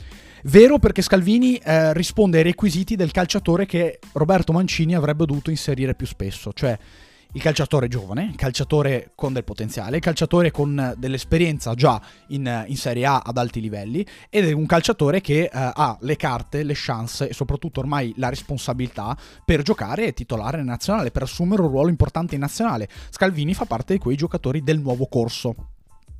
Vero 0.44 0.80
perché 0.80 1.02
Scalvini 1.02 1.58
eh, 1.58 1.94
risponde 1.94 2.38
ai 2.38 2.44
requisiti 2.44 2.96
del 2.96 3.12
calciatore 3.12 3.66
che 3.66 4.00
Roberto 4.14 4.54
Mancini 4.54 4.96
avrebbe 4.96 5.26
dovuto 5.26 5.50
inserire 5.50 5.96
più 5.96 6.08
spesso, 6.08 6.54
cioè 6.54 6.78
il 7.34 7.42
calciatore 7.42 7.88
giovane, 7.88 8.24
il 8.24 8.36
calciatore 8.36 9.12
con 9.14 9.34
del 9.34 9.44
potenziale, 9.44 9.98
il 9.98 10.02
calciatore 10.02 10.50
con 10.50 10.96
dell'esperienza 10.98 11.76
già 11.76 12.02
in, 12.28 12.66
in 12.68 12.76
Serie 12.76 13.06
A 13.06 13.22
ad 13.24 13.38
alti 13.38 13.62
livelli 13.62 14.06
ed 14.30 14.48
è 14.48 14.52
un 14.52 14.66
calciatore 14.66 15.22
che 15.22 15.44
eh, 15.44 15.50
ha 15.52 15.98
le 16.02 16.16
carte, 16.16 16.64
le 16.64 16.74
chance 16.76 17.30
e 17.30 17.34
soprattutto 17.34 17.82
ormai 17.82 18.14
la 18.18 18.30
responsabilità 18.30 19.16
per 19.46 19.62
giocare 19.62 20.14
titolare 20.14 20.64
nazionale, 20.64 21.12
per 21.12 21.24
assumere 21.24 21.62
un 21.62 21.70
ruolo 21.70 21.90
importante 21.90 22.34
in 22.34 22.42
nazionale. 22.42 22.88
Scalvini 23.12 23.54
fa 23.54 23.66
parte 23.66 23.94
di 23.94 24.00
quei 24.00 24.16
giocatori 24.16 24.64
del 24.64 24.80
nuovo 24.80 25.06
corso 25.06 25.56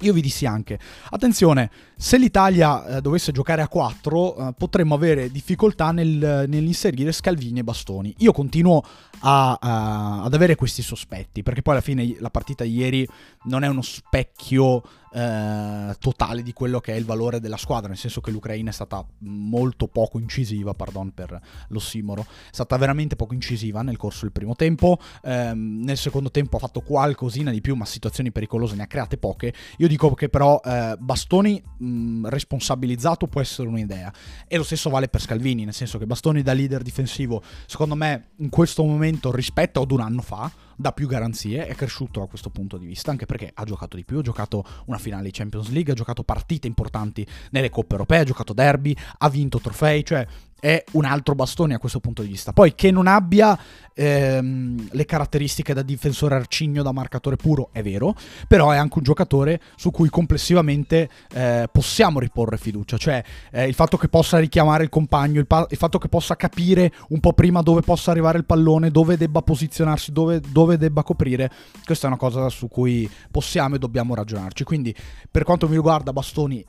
io 0.02 0.14
vi 0.14 0.22
dissi 0.22 0.46
anche, 0.46 0.80
attenzione, 1.10 1.70
se 1.98 2.18
l'Italia 2.18 2.98
eh, 2.98 3.02
dovesse 3.02 3.32
giocare 3.32 3.62
a 3.62 3.68
4 3.68 4.36
eh, 4.36 4.54
potremmo 4.58 4.96
avere 4.96 5.30
difficoltà 5.30 5.92
nel, 5.92 6.46
nell'inserire 6.48 7.12
Scalvini 7.12 7.60
e 7.60 7.64
Bastoni. 7.64 8.14
Io 8.20 8.32
continuo 8.32 8.84
a, 9.20 9.58
a, 9.60 10.24
ad 10.24 10.34
avere 10.34 10.56
questi 10.56 10.82
sospetti, 10.82 11.44
perché 11.44 11.62
poi 11.62 11.74
alla 11.74 11.84
fine 11.84 12.16
la 12.20 12.30
partita 12.30 12.64
ieri 12.64 13.08
non 13.44 13.64
è 13.64 13.68
uno 13.68 13.82
specchio 13.82 14.82
eh, 15.12 15.96
totale 16.00 16.44
di 16.44 16.54
quello 16.54 16.80
che 16.80 16.94
è 16.94 16.96
il 16.96 17.06
valore 17.06 17.40
della 17.40 17.58
squadra, 17.58 17.88
nel 17.90 17.98
senso 17.98 18.22
che 18.22 18.32
l'Ucraina 18.32 18.70
è 18.70 18.74
stata 18.74 19.06
molto 19.20 19.88
poco 19.88 20.20
incisiva, 20.20 20.74
pardon 20.74 21.12
per 21.14 21.40
l'ossimoro, 21.70 22.22
è 22.22 22.26
stata 22.52 22.78
veramente 22.78 23.16
poco 23.16 23.34
incisiva 23.34 23.82
nel 23.82 23.98
corso 23.98 24.22
del 24.22 24.32
primo 24.32 24.56
tempo, 24.56 25.00
ehm, 25.24 25.82
nel 25.84 25.98
secondo 25.98 26.32
tempo 26.32 26.58
ha 26.58 26.60
fatto 26.60 26.82
qualcosina 26.82 27.52
di 27.52 27.62
più, 27.62 27.76
ma 27.76 27.86
situazioni 27.86 28.32
pericolose 28.32 28.76
ne 28.76 28.84
ha 28.84 28.88
create 28.88 29.18
poche. 29.18 29.54
Io 29.78 29.88
dico 29.88 30.14
che 30.14 30.30
però 30.30 30.60
eh, 30.64 30.96
Bastoni 31.00 31.62
mh, 31.78 32.28
responsabilizzato 32.28 33.28
può 33.28 33.42
essere 33.42 33.68
un'idea 33.68 34.12
e 34.48 34.58
lo 34.58 34.64
stesso 34.64 34.90
vale 34.90 35.08
per 35.08 35.22
Scalvini, 35.22 35.66
nel 35.66 35.74
senso 35.74 35.98
che 35.98 36.06
Bastoni 36.06 36.42
da 36.42 36.54
leader 36.54 36.82
difensivo, 36.82 37.42
secondo 37.66 37.96
me 37.96 38.30
in 38.38 38.50
questo 38.50 38.84
momento 38.84 39.32
rispetto 39.32 39.82
ad 39.82 39.92
un 39.92 40.02
anno 40.02 40.22
fa, 40.22 40.52
dà 40.80 40.94
più 40.94 41.08
garanzie, 41.08 41.68
è 41.68 41.76
cresciuto 41.76 42.22
a 42.22 42.28
questo 42.30 42.50
punto 42.50 42.78
di 42.78 42.86
vista, 42.86 43.12
anche 43.12 43.26
perché 43.26 43.52
ha 43.54 43.66
giocato 43.66 43.98
di 43.98 44.06
più, 44.06 44.20
ha 44.20 44.22
giocato 44.22 44.64
una 44.86 44.98
finale 44.98 45.24
di 45.24 45.32
Champions 45.32 45.70
League, 45.72 45.92
ha 45.92 45.96
giocato 45.96 46.24
partite 46.24 46.68
importanti 46.68 47.28
nelle 47.52 47.70
coppe 47.70 47.94
europee, 47.94 48.20
ha 48.20 48.24
giocato 48.24 48.54
derby, 48.54 48.96
ha 49.18 49.30
vinto 49.30 49.60
trofei, 49.60 50.06
cioè 50.06 50.26
è 50.60 50.84
un 50.94 51.06
altro 51.06 51.36
bastone 51.36 51.74
a 51.74 51.80
questo 51.80 52.00
punto 52.00 52.22
di 52.22 52.28
vista. 52.28 52.54
Poi 52.54 52.76
che 52.76 52.92
non 52.92 53.08
abbia 53.08 53.58
ehm, 53.94 54.90
le 54.92 55.06
caratteristiche 55.06 55.74
da 55.74 55.82
difensore 55.82 56.36
arcigno, 56.36 56.84
da 56.84 56.92
marcatore 56.92 57.36
puro, 57.36 57.70
è 57.72 57.82
vero, 57.82 58.16
però 58.48 58.72
è 58.72 58.78
anche 58.78 58.98
un 58.98 59.04
giocatore 59.04 59.60
su 59.76 59.92
cui 59.92 60.10
complessivamente 60.10 61.10
eh, 61.34 61.68
possiamo 61.72 62.20
riporre 62.20 62.58
fiducia, 62.58 62.98
cioè 62.98 63.24
eh, 63.52 63.68
il 63.68 63.74
fatto 63.74 63.98
che 63.98 64.08
possa 64.08 64.40
richiamare 64.40 64.84
il 64.84 64.90
compagno, 64.90 65.40
il, 65.40 65.48
pa- 65.48 65.68
il, 65.70 65.78
fatto 65.78 65.98
che 65.98 66.08
possa 66.08 66.36
capire 66.36 66.94
un 67.10 67.20
po' 67.20 67.34
prima 67.34 67.62
dove 67.62 67.82
possa 67.82 68.12
arrivare 68.12 68.38
il 68.38 68.46
pallone, 68.46 68.92
dove 68.92 69.18
debba 69.18 69.42
posizionarsi, 69.42 70.12
dove, 70.12 70.40
dove 70.40 70.78
debba 70.78 71.04
coprire, 71.04 71.52
questa 71.84 72.06
è 72.06 72.10
una 72.10 72.20
cosa 72.20 72.50
su 72.50 72.68
cui 72.68 73.10
possiamo 73.32 73.76
e 73.76 73.80
dobbiamo 73.80 74.16
ragionarci. 74.16 74.64
Quindi 74.64 74.96
per 75.30 75.44
quanto 75.44 75.68
mi 75.68 75.76
riguarda 75.76 76.14
Bastoni 76.14 76.66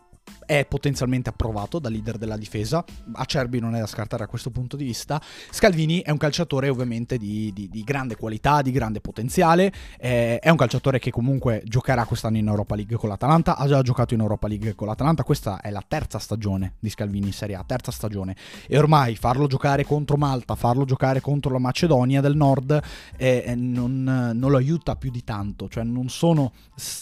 è 0.51 0.67
potenzialmente 0.67 1.29
approvato 1.29 1.79
da 1.79 1.89
leader 1.89 2.19
della 2.19 2.37
difesa. 2.37 2.85
Acerbi 3.13 3.61
non 3.61 3.77
è 3.77 3.79
da 3.79 3.87
scartare 3.87 4.25
a 4.25 4.27
questo 4.27 4.51
punto 4.51 4.77
di 4.77 4.83
vista. 4.83 5.23
Scalvini 5.49 6.01
è 6.01 6.11
un 6.11 6.17
calciatore 6.17 6.69
ovviamente 6.69 7.19
di, 7.19 7.53
di, 7.55 7.69
di 7.69 7.85
grande 7.85 8.17
qualità, 8.17 8.61
di 8.61 8.73
grande 8.73 9.01
potenziale. 9.01 9.73
Eh, 9.97 10.41
è 10.41 10.51
un 10.51 10.57
calciatore 10.57 10.99
che 10.99 11.13
comunque 11.13 11.63
giocherà 11.65 12.05
quest'anno 12.05 12.39
in 12.39 12.49
Europa 12.49 12.75
League 12.75 12.97
con 12.97 13.09
l'Atalanta. 13.09 13.57
Ha 13.57 13.69
già 13.69 13.81
giocato 13.83 14.15
in 14.15 14.21
Europa 14.23 14.49
League 14.49 14.75
con 14.75 14.89
l'Atalanta. 14.89 15.23
Questa 15.23 15.61
è 15.61 15.71
la 15.71 15.85
terza 15.87 16.19
stagione 16.19 16.75
di 16.81 16.91
Scalvini 16.91 17.27
in 17.27 17.33
Serie 17.33 17.55
A, 17.55 17.63
terza 17.65 17.93
stagione. 17.93 18.35
E 18.67 18.77
ormai 18.77 19.15
farlo 19.15 19.47
giocare 19.47 19.85
contro 19.85 20.17
Malta, 20.17 20.57
farlo 20.57 20.85
giocare 20.85 21.21
contro 21.21 21.53
la 21.53 21.61
Macedonia 21.61 22.21
del 22.21 22.35
Nord 22.35 22.83
eh, 23.17 23.55
non, 23.55 24.03
non, 24.03 24.51
lo 24.51 24.57
aiuta 24.57 24.97
più 24.97 25.13
di 25.13 25.23
tanto. 25.23 25.69
Cioè 25.69 25.85
non 25.85 26.09
sono, 26.09 26.51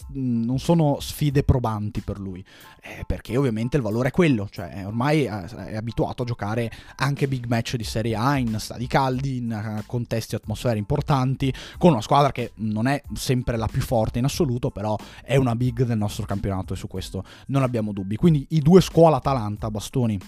non 0.09 0.59
sono 0.59 0.99
sfide 1.01 1.45
probanti 1.45 2.03
per 2.03 2.19
lui. 2.19 2.45
Eh, 2.83 3.05
perché 3.07 3.37
ovviamente 3.39 3.77
il 3.77 3.83
valore 3.83 4.09
è 4.09 4.11
quello, 4.11 4.49
cioè 4.51 4.83
ormai 4.85 5.25
è 5.25 5.77
abituato 5.77 6.23
a 6.23 6.27
giocare 6.27 6.71
anche 6.97 7.29
big 7.29 7.47
match 7.47 7.77
di 7.77 7.85
Serie 7.85 8.15
A 8.15 8.37
in 8.39 8.57
stadi 8.59 8.87
caldi, 8.87 9.39
in 9.39 9.53
eh, 9.53 9.83
contesti 9.87 10.35
atmosfere 10.35 10.79
importanti, 10.79 11.53
con 11.79 11.93
una 11.93 12.03
squadra 12.03 12.33
che 12.33 12.53
non 12.57 12.87
è 12.87 13.01
sempre 13.15 13.57
la 13.57 13.67
più 13.67 13.81
forte 13.81 14.19
in 14.19 14.25
assoluto, 14.25 14.71
però 14.71 14.97
è 15.23 15.37
una 15.37 15.55
big 15.55 15.85
del 15.85 15.99
nostro 15.99 16.27
campionato 16.27 16.75
e 16.75 16.77
su 16.77 16.89
questo 16.89 17.25
non 17.47 17.63
abbiamo 17.63 17.93
dubbi. 17.93 18.17
Quindi 18.17 18.47
i 18.51 18.61
due 18.61 18.81
scuola 18.81 19.17
Atalanta, 19.17 19.71
Bastoni 19.71 20.19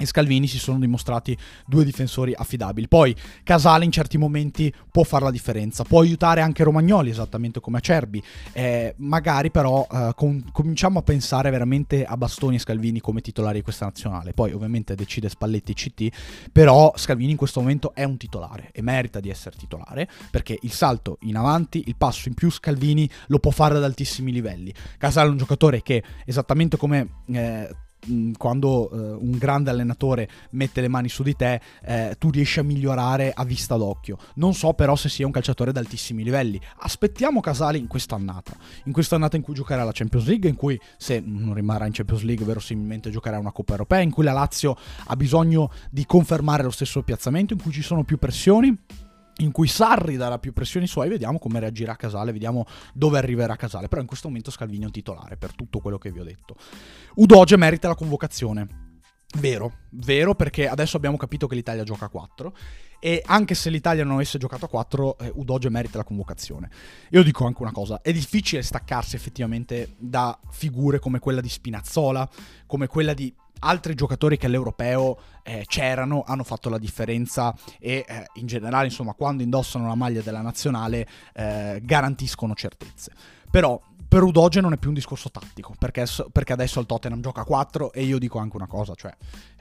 e 0.00 0.06
Scalvini 0.06 0.46
si 0.46 0.58
sono 0.58 0.78
dimostrati 0.78 1.36
due 1.66 1.84
difensori 1.84 2.32
affidabili. 2.34 2.88
Poi 2.88 3.14
Casale 3.42 3.84
in 3.84 3.92
certi 3.92 4.16
momenti 4.16 4.72
può 4.90 5.02
fare 5.02 5.24
la 5.24 5.30
differenza, 5.30 5.84
può 5.84 6.00
aiutare 6.00 6.40
anche 6.40 6.64
Romagnoli 6.64 7.10
esattamente 7.10 7.60
come 7.60 7.76
Acerbi. 7.76 8.22
Eh, 8.52 8.94
magari 8.96 9.50
però 9.50 9.86
eh, 9.92 10.12
com- 10.16 10.42
cominciamo 10.52 11.00
a 11.00 11.02
pensare 11.02 11.50
veramente 11.50 12.06
a 12.06 12.16
Bastoni 12.16 12.56
e 12.56 12.60
Scalvini 12.60 13.00
come 13.00 13.20
titolari 13.20 13.58
di 13.58 13.62
questa 13.62 13.84
nazionale. 13.84 14.32
Poi 14.32 14.52
ovviamente 14.52 14.94
decide 14.94 15.28
Spalletti 15.28 15.74
CT, 15.74 16.08
però 16.50 16.94
Scalvini 16.96 17.32
in 17.32 17.36
questo 17.36 17.60
momento 17.60 17.92
è 17.94 18.04
un 18.04 18.16
titolare 18.16 18.70
e 18.72 18.80
merita 18.80 19.20
di 19.20 19.28
essere 19.28 19.56
titolare 19.58 20.08
perché 20.30 20.58
il 20.62 20.72
salto 20.72 21.18
in 21.22 21.36
avanti, 21.36 21.84
il 21.88 21.96
passo 21.96 22.28
in 22.28 22.34
più 22.34 22.50
Scalvini 22.50 23.06
lo 23.26 23.38
può 23.38 23.50
fare 23.50 23.76
ad 23.76 23.84
altissimi 23.84 24.32
livelli. 24.32 24.72
Casale 24.96 25.28
è 25.28 25.30
un 25.32 25.36
giocatore 25.36 25.82
che 25.82 26.02
esattamente 26.24 26.78
come... 26.78 27.08
Eh, 27.26 27.88
quando 28.36 28.88
uh, 28.90 29.18
un 29.20 29.36
grande 29.38 29.70
allenatore 29.70 30.28
mette 30.50 30.80
le 30.80 30.88
mani 30.88 31.08
su 31.08 31.22
di 31.22 31.34
te, 31.34 31.60
eh, 31.82 32.16
tu 32.18 32.30
riesci 32.30 32.58
a 32.58 32.62
migliorare 32.62 33.32
a 33.34 33.44
vista 33.44 33.76
d'occhio. 33.76 34.18
Non 34.34 34.54
so 34.54 34.72
però 34.72 34.96
se 34.96 35.08
sia 35.08 35.26
un 35.26 35.32
calciatore 35.32 35.70
ad 35.70 35.76
altissimi 35.76 36.22
livelli. 36.22 36.60
Aspettiamo 36.78 37.40
Casale 37.40 37.78
in 37.78 37.86
quest'annata, 37.86 38.52
in 38.84 38.92
quest'annata 38.92 39.36
in 39.36 39.42
cui 39.42 39.54
giocherà 39.54 39.84
la 39.84 39.92
Champions 39.92 40.26
League, 40.26 40.48
in 40.48 40.56
cui 40.56 40.80
se 40.96 41.22
non 41.24 41.54
rimarrà 41.54 41.86
in 41.86 41.92
Champions 41.92 42.22
League 42.22 42.44
verosimilmente 42.44 43.10
giocherà 43.10 43.38
una 43.38 43.52
Coppa 43.52 43.72
Europea, 43.72 44.00
in 44.00 44.10
cui 44.10 44.24
la 44.24 44.32
Lazio 44.32 44.76
ha 45.06 45.16
bisogno 45.16 45.70
di 45.90 46.06
confermare 46.06 46.62
lo 46.62 46.70
stesso 46.70 47.02
piazzamento, 47.02 47.52
in 47.54 47.62
cui 47.62 47.72
ci 47.72 47.82
sono 47.82 48.04
più 48.04 48.18
pressioni 48.18 48.76
in 49.40 49.52
cui 49.52 49.68
Sarri 49.68 50.16
darà 50.16 50.38
più 50.38 50.52
pressioni 50.52 50.86
suoi, 50.86 51.08
vediamo 51.08 51.38
come 51.38 51.60
reagirà 51.60 51.96
Casale, 51.96 52.32
vediamo 52.32 52.66
dove 52.92 53.18
arriverà 53.18 53.56
Casale. 53.56 53.88
Però 53.88 54.00
in 54.00 54.06
questo 54.06 54.28
momento 54.28 54.50
Scalvini 54.50 54.82
è 54.82 54.86
un 54.86 54.92
titolare 54.92 55.36
per 55.36 55.54
tutto 55.54 55.80
quello 55.80 55.98
che 55.98 56.10
vi 56.10 56.20
ho 56.20 56.24
detto. 56.24 56.56
Udoge 57.14 57.56
merita 57.56 57.88
la 57.88 57.94
convocazione. 57.94 58.89
Vero, 59.38 59.72
vero 59.90 60.34
perché 60.34 60.68
adesso 60.68 60.96
abbiamo 60.96 61.16
capito 61.16 61.46
che 61.46 61.54
l'Italia 61.54 61.84
gioca 61.84 62.06
a 62.06 62.08
4 62.08 62.52
e 62.98 63.22
anche 63.24 63.54
se 63.54 63.70
l'Italia 63.70 64.04
non 64.04 64.14
avesse 64.14 64.38
giocato 64.38 64.64
a 64.64 64.68
4, 64.68 65.18
eh, 65.18 65.32
Udoge 65.36 65.70
merita 65.70 65.98
la 65.98 66.04
convocazione. 66.04 66.68
Io 67.10 67.22
dico 67.22 67.46
anche 67.46 67.62
una 67.62 67.72
cosa, 67.72 68.02
è 68.02 68.12
difficile 68.12 68.62
staccarsi 68.62 69.14
effettivamente 69.16 69.94
da 69.98 70.38
figure 70.50 70.98
come 70.98 71.20
quella 71.20 71.40
di 71.40 71.48
Spinazzola, 71.48 72.28
come 72.66 72.88
quella 72.88 73.14
di 73.14 73.32
altri 73.60 73.94
giocatori 73.94 74.36
che 74.36 74.46
all'europeo 74.46 75.18
eh, 75.42 75.64
c'erano, 75.66 76.22
hanno 76.26 76.44
fatto 76.44 76.68
la 76.68 76.78
differenza 76.78 77.54
e 77.78 78.04
eh, 78.06 78.26
in 78.34 78.46
generale, 78.46 78.86
insomma, 78.86 79.14
quando 79.14 79.42
indossano 79.42 79.86
la 79.86 79.94
maglia 79.94 80.20
della 80.20 80.42
nazionale 80.42 81.06
eh, 81.34 81.80
garantiscono 81.82 82.54
certezze. 82.54 83.12
Però 83.50 83.80
per 84.10 84.24
Udoge 84.24 84.60
non 84.60 84.72
è 84.72 84.76
più 84.76 84.88
un 84.88 84.96
discorso 84.96 85.30
tattico, 85.30 85.74
perché, 85.78 86.04
perché 86.32 86.52
adesso 86.52 86.80
il 86.80 86.86
Tottenham 86.86 87.20
gioca 87.20 87.42
a 87.42 87.44
4 87.44 87.92
e 87.92 88.02
io 88.02 88.18
dico 88.18 88.40
anche 88.40 88.56
una 88.56 88.66
cosa, 88.66 88.94
cioè 88.96 89.14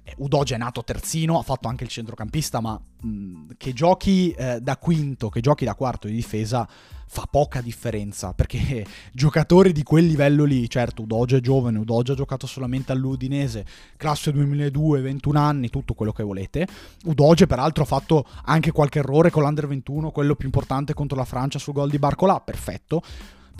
eh, 0.04 0.16
Udoge 0.18 0.56
è 0.56 0.58
nato 0.58 0.84
terzino, 0.84 1.38
ha 1.38 1.44
fatto 1.44 1.68
anche 1.68 1.84
il 1.84 1.90
centrocampista, 1.92 2.60
ma 2.60 2.80
mh, 3.02 3.52
che 3.58 3.74
giochi 3.74 4.32
eh, 4.32 4.60
da 4.60 4.78
quinto, 4.78 5.30
che 5.30 5.42
giochi 5.42 5.66
da 5.66 5.76
quarto 5.76 6.08
di 6.08 6.16
difesa 6.16 6.68
fa 7.12 7.28
poca 7.30 7.60
differenza 7.60 8.34
perché 8.34 8.86
giocatori 9.14 9.72
di 9.72 9.84
quel 9.84 10.08
livello 10.08 10.46
lì, 10.46 10.68
certo 10.68 11.04
Udoge 11.04 11.38
è 11.38 11.42
giovane, 11.42 11.78
Udoge 11.78 12.14
ha 12.14 12.16
giocato 12.16 12.48
solamente 12.48 12.92
all'Udinese, 12.92 13.66
classe 13.98 14.32
2002, 14.32 15.02
21 15.02 15.40
anni, 15.40 15.70
tutto 15.70 15.94
quello 15.94 16.12
che 16.12 16.24
volete. 16.24 16.68
Udoge 17.04 17.46
peraltro 17.46 17.84
ha 17.84 17.88
fatto 17.88 18.26
anche 18.46 18.72
qualche 18.72 18.98
errore 18.98 19.30
con 19.30 19.44
l'Under 19.44 19.68
21, 19.68 20.10
quello 20.10 20.34
più 20.34 20.48
importante 20.48 20.96
contro 20.96 21.16
la 21.16 21.26
Francia 21.26 21.60
sul 21.60 21.74
gol 21.74 21.92
di 21.92 22.00
Barcola, 22.00 22.40
perfetto 22.40 23.04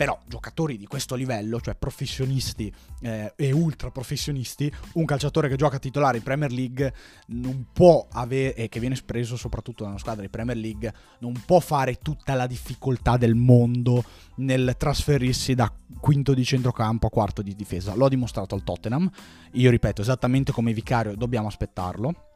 però 0.00 0.18
giocatori 0.26 0.78
di 0.78 0.86
questo 0.86 1.14
livello, 1.14 1.60
cioè 1.60 1.74
professionisti 1.74 2.72
eh, 3.02 3.34
e 3.36 3.52
ultra 3.52 3.90
professionisti, 3.90 4.72
un 4.94 5.04
calciatore 5.04 5.46
che 5.46 5.56
gioca 5.56 5.78
titolare 5.78 6.16
in 6.16 6.22
Premier 6.22 6.50
League 6.50 6.94
non 7.26 7.66
può 7.70 8.06
avere, 8.10 8.54
e 8.54 8.70
che 8.70 8.80
viene 8.80 8.96
preso 9.04 9.36
soprattutto 9.36 9.82
da 9.82 9.90
una 9.90 9.98
squadra 9.98 10.22
di 10.22 10.30
Premier 10.30 10.56
League, 10.56 10.90
non 11.18 11.34
può 11.44 11.60
fare 11.60 11.96
tutta 11.96 12.32
la 12.32 12.46
difficoltà 12.46 13.18
del 13.18 13.34
mondo 13.34 14.02
nel 14.36 14.74
trasferirsi 14.78 15.54
da 15.54 15.70
quinto 16.00 16.32
di 16.32 16.46
centrocampo 16.46 17.06
a 17.06 17.10
quarto 17.10 17.42
di 17.42 17.54
difesa. 17.54 17.92
L'ho 17.94 18.08
dimostrato 18.08 18.54
al 18.54 18.64
Tottenham, 18.64 19.10
io 19.52 19.68
ripeto, 19.68 20.00
esattamente 20.00 20.50
come 20.50 20.72
vicario 20.72 21.14
dobbiamo 21.14 21.46
aspettarlo 21.46 22.29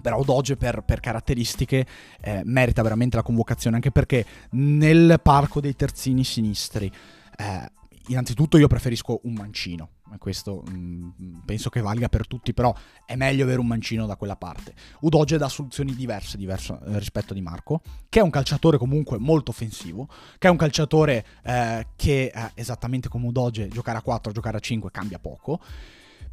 però 0.00 0.22
Doge 0.22 0.56
per, 0.56 0.82
per 0.82 1.00
caratteristiche 1.00 1.86
eh, 2.20 2.42
merita 2.44 2.82
veramente 2.82 3.16
la 3.16 3.22
convocazione, 3.22 3.76
anche 3.76 3.90
perché 3.90 4.24
nel 4.50 5.18
parco 5.22 5.60
dei 5.60 5.74
terzini 5.74 6.24
sinistri, 6.24 6.90
eh, 7.36 7.70
innanzitutto 8.08 8.58
io 8.58 8.66
preferisco 8.66 9.20
un 9.24 9.32
mancino, 9.34 9.88
questo 10.18 10.62
mh, 10.66 10.74
mm, 10.74 11.34
penso 11.44 11.70
che 11.70 11.80
valga 11.80 12.08
per 12.08 12.26
tutti, 12.26 12.52
però 12.52 12.74
è 13.06 13.16
meglio 13.16 13.44
avere 13.44 13.60
un 13.60 13.66
mancino 13.66 14.06
da 14.06 14.16
quella 14.16 14.36
parte. 14.36 14.74
Udoge 15.00 15.38
dà 15.38 15.48
soluzioni 15.48 15.94
diverse, 15.94 16.36
diverse 16.36 16.78
eh, 16.86 16.98
rispetto 16.98 17.32
a 17.32 17.34
Di 17.34 17.40
Marco, 17.40 17.80
che 18.08 18.20
è 18.20 18.22
un 18.22 18.30
calciatore 18.30 18.78
comunque 18.78 19.18
molto 19.18 19.50
offensivo, 19.50 20.08
che 20.38 20.48
è 20.48 20.50
un 20.50 20.56
calciatore 20.56 21.24
eh, 21.42 21.86
che 21.96 22.32
eh, 22.34 22.50
esattamente 22.54 23.08
come 23.08 23.26
Udoge 23.26 23.68
giocare 23.68 23.98
a 23.98 24.02
4, 24.02 24.32
giocare 24.32 24.56
a 24.58 24.60
5 24.60 24.90
cambia 24.90 25.18
poco 25.18 25.60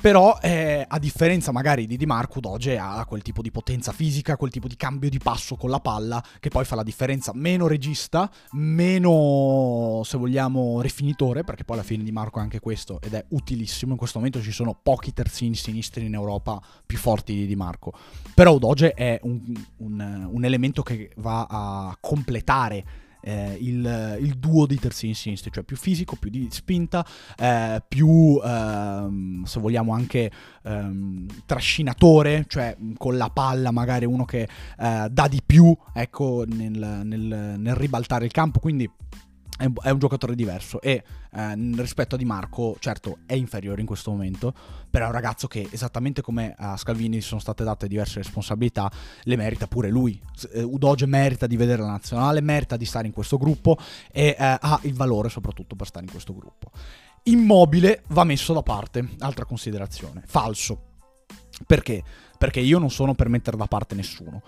però, 0.02 0.40
eh, 0.42 0.84
a 0.88 0.98
differenza 0.98 1.52
magari 1.52 1.86
di 1.86 1.96
Di 1.96 2.08
Marco, 2.08 2.40
Doge 2.40 2.78
ha 2.78 3.06
quel 3.06 3.22
tipo 3.22 3.42
di 3.44 3.52
potenza 3.52 3.92
fisica, 3.92 4.36
quel 4.36 4.50
tipo 4.50 4.68
di 4.68 4.76
cambio 4.76 5.10
di 5.10 5.20
passo 5.20 5.56
con 5.56 5.70
la 5.70 5.80
palla, 5.80 6.24
che 6.40 6.50
poi 6.50 6.66
fa 6.66 6.76
la 6.76 6.84
differenza. 6.84 7.32
Meno 7.36 7.68
regista, 7.68 8.30
meno, 8.54 10.02
se 10.04 10.18
vogliamo, 10.18 10.82
rifinitore, 10.82 11.44
perché 11.44 11.64
poi 11.64 11.78
alla 11.78 11.86
fine 11.86 12.04
Di 12.04 12.12
Marco 12.12 12.40
è 12.40 12.42
anche 12.42 12.60
questo, 12.60 13.00
ed 13.02 13.14
è 13.14 13.24
utilissimo. 13.30 13.92
In 13.92 13.98
questo 13.98 14.18
momento 14.18 14.42
ci 14.42 14.52
sono 14.52 14.78
pochi 14.82 15.14
terzini 15.14 15.56
sinistri 15.56 16.06
in 16.06 16.16
Europa 16.16 16.60
più 16.86 16.98
forti 16.98 17.36
di 17.36 17.46
Di 17.46 17.56
Marco. 17.56 17.94
Però 18.34 18.58
Doge 18.58 18.94
è 18.94 19.20
un, 19.24 19.54
un, 19.78 20.30
un 20.32 20.46
elemento 20.46 20.82
che 20.82 21.12
va 21.18 21.46
a 21.48 21.98
completare 22.00 23.01
eh, 23.22 23.58
il, 23.60 24.18
il, 24.22 24.38
duo 24.38 24.66
di 24.66 24.78
terzini 24.78 25.14
sinistri, 25.14 25.52
cioè 25.52 25.64
più 25.64 25.78
fisico, 25.78 26.16
più 26.16 26.30
di 26.30 26.48
spinta, 26.52 27.06
eh, 27.38 27.82
più 27.88 28.40
ehm, 28.44 29.44
se 29.44 29.60
vogliamo 29.60 29.94
anche 29.94 30.32
ehm, 30.64 31.26
trascinatore, 31.46 32.46
cioè 32.48 32.76
con 32.98 33.18
la 33.18 33.30
palla 33.30 33.72
magari 33.72 34.06
uno 34.06 34.26
che 34.26 34.48
eh, 34.80 35.08
dà 35.10 35.28
di 35.28 35.42
più 35.46 35.76
ecco, 35.94 36.44
nel, 36.48 37.02
nel, 37.04 37.56
nel 37.58 37.76
ribaltare 37.76 38.26
il 38.26 38.32
campo, 38.32 38.60
quindi 38.60 38.90
è 39.82 39.90
un 39.90 40.00
giocatore 40.00 40.36
diverso 40.36 40.82
e 40.82 41.04
eh, 41.32 41.54
rispetto 41.76 42.16
a 42.16 42.18
Di 42.18 42.26
Marco, 42.26 42.76
certo, 42.80 43.20
è 43.26 43.34
inferiore 43.34 43.82
in 43.82 43.88
questo 43.88 44.12
momento, 44.12 44.54
però 44.90 45.06
è 45.06 45.08
un 45.08 45.14
ragazzo 45.14 45.48
che 45.48 45.68
esattamente 45.72 46.22
come 46.22 46.54
a 46.58 46.78
Scalvini 46.78 47.22
sono 47.22 47.40
state 47.40 47.64
date 47.64 47.88
diverse 47.88 48.20
responsabilità, 48.20 48.92
le 49.24 49.36
merita 49.36 49.68
pure 49.68 49.90
lui. 49.90 50.22
Eh, 50.54 50.64
Udoge 50.64 51.06
merita 51.06 51.48
di 51.48 51.58
vedere 51.58 51.82
la 51.82 51.90
nazionale, 51.90 52.42
merita 52.42 52.78
di 52.78 52.86
stare 52.86 53.08
in 53.08 53.14
questo 53.14 53.38
gruppo 53.38 53.78
e 54.12 54.36
eh, 54.38 54.58
ha 54.60 54.80
il 54.84 54.94
valore 54.94 55.30
soprattutto 55.30 55.76
per 55.76 55.88
stare 55.88 56.06
in 56.06 56.12
questo 56.12 56.34
gruppo. 56.34 56.72
Immobile 57.24 58.04
va 58.08 58.24
messo 58.24 58.54
da 58.54 58.64
parte, 58.64 59.08
altra 59.20 59.46
considerazione, 59.46 60.24
falso. 60.26 60.90
Perché? 61.68 62.04
Perché 62.38 62.60
io 62.60 62.80
non 62.80 62.90
sono 62.90 63.14
per 63.14 63.30
mettere 63.30 63.58
da 63.58 63.68
parte 63.68 63.94
nessuno. 63.94 64.42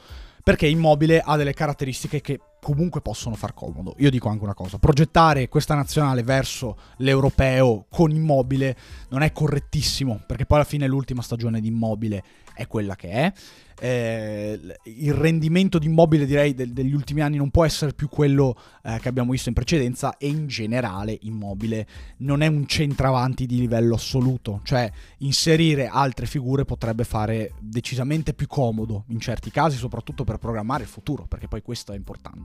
Perché 0.44 0.68
Immobile 0.68 1.22
ha 1.22 1.38
delle 1.38 1.54
caratteristiche 1.54 2.20
che 2.20 2.40
comunque 2.64 3.02
possono 3.02 3.36
far 3.36 3.54
comodo. 3.54 3.94
Io 4.00 4.10
dico 4.10 4.30
anche 4.30 4.44
una 4.44 4.56
cosa, 4.56 4.80
progettare 4.80 5.48
questa 5.50 5.76
nazionale 5.76 6.24
verso 6.24 6.78
l'europeo 6.98 7.86
con 7.90 8.10
Immobile 8.10 8.76
non 9.10 9.22
è 9.22 9.32
correttissimo, 9.32 10.24
perché 10.26 10.48
poi 10.48 10.58
alla 10.58 10.68
fine 10.68 10.88
l'ultima 10.88 11.22
stagione 11.22 11.62
di 11.62 11.68
Immobile 11.68 12.24
è 12.54 12.68
quella 12.68 12.96
che 12.96 13.10
è. 13.10 13.34
Eh, 13.80 14.60
il 14.84 15.14
rendimento 15.14 15.80
di 15.80 15.88
immobile 15.88 16.26
direi 16.26 16.54
de- 16.54 16.72
degli 16.72 16.94
ultimi 16.94 17.22
anni 17.22 17.38
non 17.38 17.50
può 17.50 17.66
essere 17.66 17.92
più 17.94 18.08
quello 18.08 18.56
eh, 18.84 19.00
che 19.02 19.10
abbiamo 19.10 19.32
visto 19.32 19.50
in 19.50 19.56
precedenza 19.56 20.16
e 20.18 20.28
in 20.28 20.48
generale 20.48 21.18
immobile 21.24 21.86
non 22.18 22.42
è 22.44 22.48
un 22.48 22.66
centravanti 22.68 23.46
di 23.46 23.58
livello 23.58 23.96
assoluto, 23.96 24.62
cioè 24.64 24.90
inserire 25.18 25.88
altre 25.88 26.28
figure 26.28 26.66
potrebbe 26.66 27.04
fare 27.04 27.56
decisamente 27.60 28.34
più 28.34 28.48
comodo 28.48 29.06
in 29.08 29.20
certi 29.20 29.50
casi, 29.50 29.76
soprattutto 29.76 30.24
per 30.24 30.38
programmare 30.38 30.84
il 30.84 30.90
futuro, 30.90 31.26
perché 31.26 31.48
poi 31.48 31.62
questo 31.62 31.92
è 31.92 31.96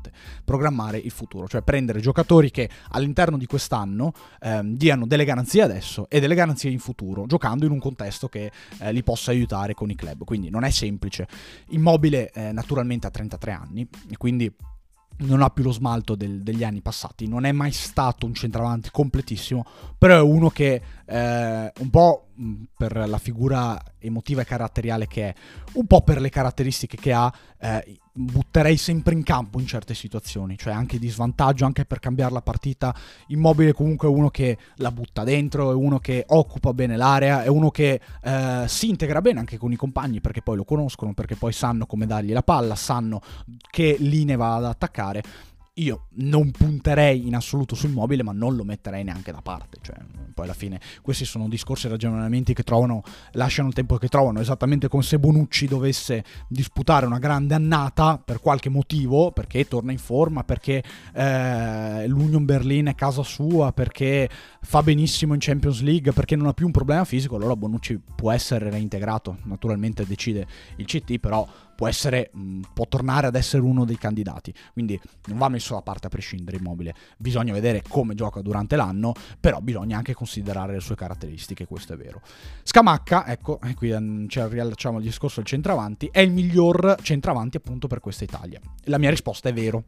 importante, 0.09 0.13
programmare 0.45 0.99
il 0.99 1.11
futuro, 1.11 1.47
cioè 1.47 1.63
prendere 1.63 2.01
giocatori 2.01 2.51
che 2.51 2.69
all'interno 2.91 3.37
di 3.37 3.47
quest'anno 3.47 4.13
ehm, 4.41 4.75
diano 4.75 5.07
delle 5.07 5.25
garanzie 5.25 5.63
adesso 5.63 6.09
e 6.09 6.21
delle 6.21 6.35
garanzie 6.35 6.71
in 6.71 6.79
futuro, 6.79 7.27
giocando 7.27 7.65
in 7.65 7.71
un 7.71 7.79
contesto 7.79 8.29
che 8.29 8.51
eh, 8.79 8.93
li 8.93 9.03
possa 9.03 9.31
aiutare 9.31 9.75
con 9.75 9.91
i 9.91 9.95
club. 9.95 10.25
Quindi 10.25 10.51
non 10.51 10.65
è 10.65 10.71
semplice. 10.71 11.27
Immobile 11.71 12.31
eh, 12.31 12.53
naturalmente 12.53 13.07
ha 13.07 13.11
33 13.11 13.53
anni 13.53 13.87
e 14.11 14.17
quindi 14.17 14.53
non 15.21 15.43
ha 15.43 15.51
più 15.51 15.65
lo 15.65 15.73
smalto 15.73 16.15
del, 16.15 16.43
degli 16.43 16.63
anni 16.63 16.81
passati, 16.81 17.27
non 17.27 17.45
è 17.45 17.53
mai 17.53 17.73
stato 17.73 18.27
un 18.27 18.35
centravanti 18.35 18.91
completissimo, 18.93 19.65
però 19.97 20.17
è 20.17 20.21
uno 20.21 20.49
che 20.49 20.81
eh, 21.05 21.73
un 21.79 21.91
po' 21.91 22.29
per 22.77 23.09
la 23.09 23.19
figura 23.19 23.81
emotiva 23.99 24.43
e 24.43 24.45
caratteriale 24.45 25.07
che 25.09 25.29
è, 25.29 25.35
un 25.73 25.87
po' 25.87 26.03
per 26.03 26.21
le 26.21 26.29
caratteristiche 26.29 26.97
che 26.97 27.13
ha, 27.13 27.33
eh, 27.59 27.99
butterei 28.19 28.77
sempre 28.77 29.15
in 29.15 29.23
campo 29.23 29.61
in 29.61 29.67
certe 29.67 29.95
situazioni, 29.95 30.59
cioè 30.59 30.73
anche 30.73 30.99
di 30.99 31.09
svantaggio, 31.09 31.65
anche 31.65 31.85
per 31.85 32.01
cambiare 32.01 32.33
la 32.33 32.43
partita. 32.43 32.95
Immobile 33.29 33.73
comunque 33.73 34.09
è 34.09 34.11
uno 34.11 34.29
che 34.29 34.59
la 34.77 34.91
butta 34.91 35.25
dentro, 35.25 35.71
è 35.71 35.75
uno 35.75 35.99
che 35.99 36.25
occupa 36.29 36.75
bene 36.75 36.97
l'area, 36.97 37.45
è 37.45 37.49
uno 37.49 37.71
che 37.71 38.01
eh, 38.23 38.65
si 38.67 38.89
integra 38.89 39.21
bene 39.21 39.39
anche 39.39 39.57
con 39.57 39.73
i 39.73 39.77
compagni 39.77 40.21
perché 40.21 40.43
poi 40.43 40.57
lo 40.57 40.65
conoscono, 40.65 41.15
perché 41.15 41.37
poi 41.37 41.53
sanno 41.53 41.87
come 41.87 42.07
dargli 42.07 42.33
la 42.33 42.43
palla, 42.43 42.75
sanno 42.75 43.21
che 43.71 43.97
linee 43.99 44.37
va 44.37 44.57
ad 44.57 44.65
attaccare 44.65 45.23
io 45.79 46.07
non 46.15 46.51
punterei 46.51 47.27
in 47.27 47.35
assoluto 47.35 47.75
sul 47.75 47.91
mobile, 47.91 48.23
ma 48.23 48.33
non 48.33 48.57
lo 48.57 48.65
metterei 48.65 49.05
neanche 49.05 49.33
da 49.33 49.41
parte. 49.43 49.79
Cioè, 49.81 49.97
poi 50.35 50.45
alla 50.45 50.55
fine 50.55 50.81
questi 51.03 51.25
sono 51.25 51.49
discorsi 51.49 51.87
e 51.87 51.91
ragionamenti 51.91 52.55
che 52.55 52.63
trovano, 52.63 53.03
lasciano 53.33 53.69
il 53.69 53.75
tempo 53.75 53.97
che 53.97 54.09
trovano, 54.09 54.41
esattamente 54.41 54.89
come 54.89 55.03
se 55.03 55.19
Bonucci 55.19 55.67
dovesse 55.67 56.25
disputare 56.49 57.07
una 57.07 57.19
grande 57.19 57.55
annata 57.55 58.21
per 58.23 58.41
qualche 58.41 58.69
motivo, 58.69 59.33
perché 59.33 59.67
torna 59.67 59.93
in 59.93 59.99
forma, 59.99 60.45
perché 60.45 60.83
eh, 61.13 62.07
l'Union 62.07 62.45
Berlin 62.45 62.87
è 62.87 62.95
casa 62.95 63.23
sua, 63.23 63.73
perché 63.73 64.29
fa 64.61 64.83
benissimo 64.83 65.35
in 65.35 65.41
Champions 65.41 65.81
League, 65.83 66.13
perché 66.13 66.37
non 66.37 66.47
ha 66.47 66.53
più 66.53 66.67
un 66.67 66.73
problema 66.73 67.05
fisico, 67.05 67.37
allora 67.37 67.57
Bonucci 67.57 68.01
può 68.15 68.31
essere 68.31 68.71
reintegrato. 68.71 69.39
Naturalmente 69.45 70.05
decide 70.07 70.47
il 70.77 70.87
CT, 70.87 71.19
però 71.19 71.47
può, 71.79 71.87
essere, 71.87 72.31
mh, 72.33 72.61
può 72.75 72.89
tornare 72.89 73.29
ad 73.29 73.37
essere 73.37 73.63
uno 73.63 73.85
dei 73.85 73.97
candidati. 73.97 74.53
Quindi 74.73 75.01
non 75.27 75.39
va 75.39 75.49
messo 75.49 75.75
da 75.75 75.81
parte 75.81 76.09
a 76.09 76.11
prescindere 76.11 76.57
immobile. 76.57 76.93
Bisogna 77.17 77.53
vedere 77.53 77.85
come 77.89 78.17
gioca 78.17 78.43
durante 78.43 78.75
l'anno, 78.75 79.13
però 79.39 79.61
bisogna 79.61 79.97
anche 79.97 80.13
considerare 80.13 80.73
le 80.73 80.81
sue 80.81 80.97
caratteristiche, 80.97 81.67
questo 81.67 81.93
è 81.93 81.97
vero. 81.97 82.21
Scamacca, 82.65 83.29
ecco, 83.29 83.61
e 83.61 83.75
qui 83.75 83.97
mm, 83.97 84.27
ci 84.27 84.45
riallacciamo 84.45 84.97
al 84.97 85.05
discorso 85.05 85.37
del 85.37 85.47
centravanti, 85.47 86.09
è 86.11 86.19
il 86.19 86.33
miglior 86.33 86.97
centravanti 87.01 87.59
appunto 87.59 87.87
per 87.87 88.01
questa 88.01 88.25
Italia. 88.25 88.61
La 88.87 88.99
mia 88.99 89.11
risposta 89.11 89.49
è 89.49 89.53
vero. 89.53 89.85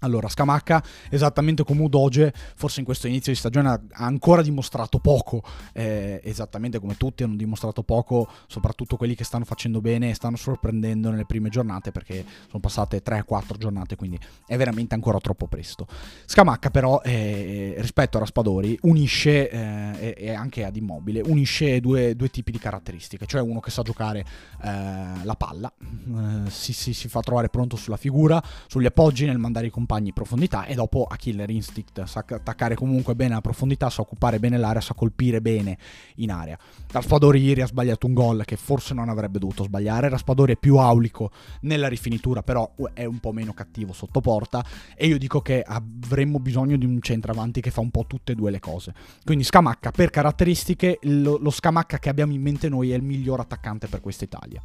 Allora, 0.00 0.28
Scamacca, 0.28 0.82
esattamente 1.08 1.64
come 1.64 1.80
Udoge, 1.80 2.30
forse 2.54 2.80
in 2.80 2.84
questo 2.84 3.06
inizio 3.06 3.32
di 3.32 3.38
stagione 3.38 3.68
ha 3.70 3.80
ancora 3.92 4.42
dimostrato 4.42 4.98
poco, 4.98 5.42
eh, 5.72 6.20
esattamente 6.22 6.78
come 6.78 6.98
tutti 6.98 7.22
hanno 7.22 7.34
dimostrato 7.34 7.82
poco, 7.82 8.28
soprattutto 8.46 8.96
quelli 8.96 9.14
che 9.14 9.24
stanno 9.24 9.46
facendo 9.46 9.80
bene 9.80 10.10
e 10.10 10.14
stanno 10.14 10.36
sorprendendo 10.36 11.08
nelle 11.08 11.24
prime 11.24 11.48
giornate, 11.48 11.92
perché 11.92 12.22
sono 12.46 12.60
passate 12.60 13.02
3-4 13.02 13.56
giornate, 13.56 13.96
quindi 13.96 14.20
è 14.46 14.58
veramente 14.58 14.94
ancora 14.94 15.18
troppo 15.18 15.46
presto. 15.46 15.86
Scamacca 16.26 16.68
però, 16.68 17.00
eh, 17.02 17.76
rispetto 17.78 18.18
a 18.18 18.20
Raspadori, 18.20 18.78
unisce, 18.82 19.48
eh, 19.48 20.14
e 20.18 20.34
anche 20.34 20.64
ad 20.64 20.76
Immobile, 20.76 21.22
unisce 21.22 21.80
due, 21.80 22.14
due, 22.14 22.28
tipi 22.28 22.52
di 22.52 22.58
caratteristiche, 22.58 23.24
cioè 23.24 23.40
uno 23.40 23.60
che 23.60 23.70
sa 23.70 23.80
giocare 23.80 24.18
eh, 24.62 25.24
la 25.24 25.34
palla, 25.38 25.72
eh, 25.80 26.50
si, 26.50 26.74
si, 26.74 26.92
si 26.92 27.08
fa 27.08 27.20
trovare 27.20 27.48
pronto 27.48 27.76
sulla 27.76 27.96
figura, 27.96 28.42
sugli 28.66 28.84
appoggi, 28.84 29.24
nel 29.24 29.38
mandare 29.38 29.68
i 29.68 29.70
compagni 29.70 29.84
compagni 29.86 30.12
profondità 30.12 30.64
e 30.64 30.74
dopo 30.74 31.04
a 31.04 31.14
Killer 31.16 31.48
Instinct 31.48 32.02
sa 32.04 32.24
attaccare 32.26 32.74
comunque 32.74 33.14
bene 33.14 33.34
la 33.34 33.40
profondità, 33.40 33.88
sa 33.88 34.02
occupare 34.02 34.40
bene 34.40 34.58
l'area, 34.58 34.80
sa 34.80 34.94
colpire 34.94 35.40
bene 35.40 35.78
in 36.16 36.32
area. 36.32 36.58
Raspadori 36.90 37.40
ieri 37.40 37.62
ha 37.62 37.66
sbagliato 37.66 38.06
un 38.06 38.12
gol 38.12 38.44
che 38.44 38.56
forse 38.56 38.92
non 38.94 39.08
avrebbe 39.08 39.38
dovuto 39.38 39.62
sbagliare, 39.62 40.08
Raspadori 40.08 40.54
è 40.54 40.56
più 40.56 40.76
aulico 40.78 41.30
nella 41.60 41.86
rifinitura 41.86 42.42
però 42.42 42.68
è 42.92 43.04
un 43.04 43.20
po' 43.20 43.30
meno 43.30 43.52
cattivo 43.52 43.92
sotto 43.92 44.20
porta 44.20 44.64
e 44.96 45.06
io 45.06 45.18
dico 45.18 45.40
che 45.40 45.62
avremmo 45.62 46.40
bisogno 46.40 46.76
di 46.76 46.84
un 46.84 47.00
centravanti 47.00 47.60
che 47.60 47.70
fa 47.70 47.80
un 47.80 47.90
po' 47.90 48.06
tutte 48.08 48.32
e 48.32 48.34
due 48.34 48.50
le 48.50 48.58
cose. 48.58 48.92
Quindi 49.24 49.44
Scamacca 49.44 49.92
per 49.92 50.10
caratteristiche, 50.10 50.98
lo, 51.02 51.38
lo 51.38 51.50
Scamacca 51.50 51.98
che 51.98 52.08
abbiamo 52.08 52.32
in 52.32 52.42
mente 52.42 52.68
noi 52.68 52.90
è 52.90 52.96
il 52.96 53.02
miglior 53.02 53.38
attaccante 53.38 53.86
per 53.86 54.00
questa 54.00 54.24
Italia. 54.24 54.60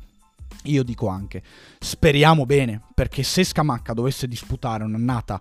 Io 0.64 0.84
dico 0.84 1.08
anche, 1.08 1.42
speriamo 1.80 2.46
bene, 2.46 2.82
perché 2.94 3.24
se 3.24 3.44
Scamacca 3.44 3.94
dovesse 3.94 4.28
disputare 4.28 4.84
un'annata 4.84 5.40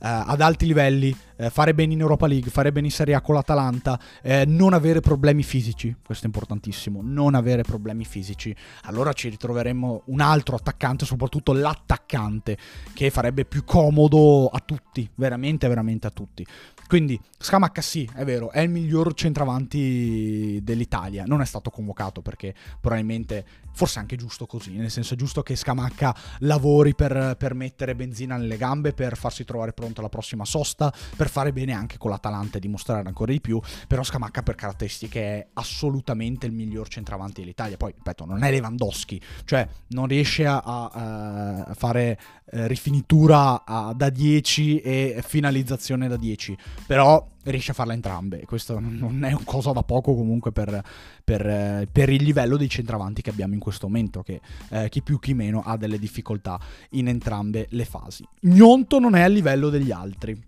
ad 0.00 0.40
alti 0.40 0.66
livelli, 0.66 1.14
eh, 1.36 1.50
fare 1.50 1.74
bene 1.74 1.92
in 1.92 2.00
Europa 2.00 2.26
League, 2.26 2.50
fare 2.50 2.72
bene 2.72 2.86
in 2.86 2.92
Serie 2.92 3.14
A 3.14 3.20
con 3.20 3.34
l'Atalanta, 3.34 3.98
eh, 4.22 4.44
non 4.46 4.72
avere 4.72 5.00
problemi 5.00 5.42
fisici, 5.42 5.96
questo 6.04 6.24
è 6.24 6.26
importantissimo, 6.26 7.00
non 7.02 7.34
avere 7.34 7.62
problemi 7.62 8.04
fisici, 8.04 8.54
allora 8.82 9.12
ci 9.12 9.28
ritroveremmo 9.28 10.02
un 10.06 10.20
altro 10.20 10.56
attaccante, 10.56 11.04
soprattutto 11.04 11.52
l'attaccante, 11.52 12.56
che 12.92 13.10
farebbe 13.10 13.44
più 13.44 13.64
comodo 13.64 14.48
a 14.48 14.60
tutti, 14.64 15.08
veramente, 15.14 15.68
veramente 15.68 16.06
a 16.06 16.10
tutti. 16.10 16.46
Quindi 16.90 17.20
Scamacca 17.38 17.80
sì, 17.80 18.08
è 18.16 18.24
vero, 18.24 18.50
è 18.50 18.58
il 18.58 18.68
miglior 18.68 19.14
centravanti 19.14 20.58
dell'Italia. 20.60 21.22
Non 21.24 21.40
è 21.40 21.44
stato 21.44 21.70
convocato 21.70 22.20
perché 22.20 22.52
probabilmente, 22.80 23.44
forse 23.72 24.00
anche 24.00 24.16
giusto 24.16 24.44
così, 24.44 24.72
nel 24.72 24.90
senso 24.90 25.14
è 25.14 25.16
giusto 25.16 25.44
che 25.44 25.54
Scamacca 25.54 26.12
lavori 26.40 26.96
per, 26.96 27.36
per 27.38 27.54
mettere 27.54 27.94
benzina 27.94 28.36
nelle 28.36 28.56
gambe, 28.56 28.92
per 28.92 29.16
farsi 29.16 29.44
trovare 29.44 29.72
pronto 29.72 29.89
alla 29.98 30.08
prossima 30.08 30.44
sosta, 30.44 30.92
per 31.16 31.28
fare 31.28 31.52
bene 31.52 31.72
anche 31.72 31.98
con 31.98 32.10
l'Atalanta 32.10 32.58
e 32.58 32.60
dimostrare 32.60 33.06
ancora 33.06 33.32
di 33.32 33.40
più. 33.40 33.60
Però 33.88 34.04
Scamacca 34.04 34.42
per 34.42 34.54
caratteristiche 34.54 35.20
è 35.20 35.46
assolutamente 35.54 36.46
il 36.46 36.52
miglior 36.52 36.86
centravanti 36.86 37.40
dell'Italia. 37.40 37.76
Poi, 37.76 37.92
ripeto, 37.96 38.24
non 38.24 38.44
è 38.44 38.50
Lewandowski, 38.50 39.20
cioè 39.44 39.68
non 39.88 40.06
riesce 40.06 40.46
a, 40.46 40.58
a, 40.58 41.64
a 41.64 41.74
fare 41.74 42.18
eh, 42.52 42.66
rifinitura 42.68 43.64
a, 43.64 43.92
da 43.92 44.10
10 44.10 44.80
e 44.80 45.22
finalizzazione 45.26 46.08
da 46.08 46.16
10 46.16 46.56
però 46.86 47.26
riesce 47.44 47.70
a 47.70 47.74
farla 47.74 47.92
entrambe. 47.92 48.44
Questo 48.44 48.78
non 48.78 49.24
è 49.24 49.36
cosa 49.44 49.72
da 49.72 49.82
poco 49.82 50.14
comunque 50.14 50.52
per, 50.52 50.82
per, 51.24 51.46
eh, 51.46 51.88
per, 51.90 52.08
il 52.10 52.22
livello 52.22 52.56
dei 52.56 52.68
centravanti 52.68 53.22
che 53.22 53.30
abbiamo 53.30 53.54
in 53.54 53.60
questo 53.60 53.86
momento, 53.86 54.22
che 54.22 54.40
eh, 54.70 54.88
chi 54.88 55.02
più 55.02 55.18
chi 55.18 55.34
meno 55.34 55.62
ha 55.62 55.76
delle 55.76 55.98
difficoltà 55.98 56.58
in 56.90 57.08
entrambe 57.08 57.66
le 57.70 57.84
fasi. 57.84 58.26
Gnonto 58.42 58.98
non 58.98 59.14
è 59.14 59.22
a 59.22 59.28
livello 59.28 59.70
degli 59.70 59.90
altri. 59.90 60.38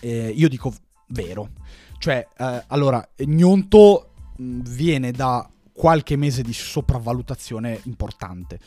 Eh, 0.00 0.28
io 0.28 0.48
dico 0.48 0.72
vero. 1.08 1.50
Cioè, 1.98 2.26
eh, 2.36 2.64
allora, 2.68 3.06
Gnonto 3.16 4.12
viene 4.36 5.12
da 5.12 5.48
qualche 5.80 6.14
mese 6.16 6.42
di 6.42 6.52
sopravvalutazione 6.52 7.80
importante. 7.84 8.58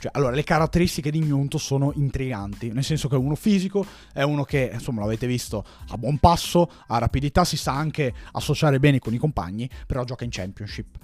Cioè, 0.00 0.10
allora, 0.14 0.34
le 0.34 0.42
caratteristiche 0.42 1.12
di 1.12 1.20
Gnonto 1.20 1.58
sono 1.58 1.92
intriganti, 1.94 2.72
nel 2.72 2.82
senso 2.82 3.06
che 3.06 3.14
è 3.14 3.18
uno 3.18 3.36
fisico, 3.36 3.86
è 4.12 4.22
uno 4.22 4.42
che, 4.42 4.70
insomma, 4.72 5.02
l'avete 5.02 5.28
visto, 5.28 5.64
ha 5.90 5.96
buon 5.96 6.18
passo, 6.18 6.68
ha 6.88 6.98
rapidità, 6.98 7.44
si 7.44 7.56
sa 7.56 7.72
anche 7.72 8.12
associare 8.32 8.80
bene 8.80 8.98
con 8.98 9.14
i 9.14 9.16
compagni, 9.16 9.70
però 9.86 10.02
gioca 10.02 10.24
in 10.24 10.30
championship 10.32 10.98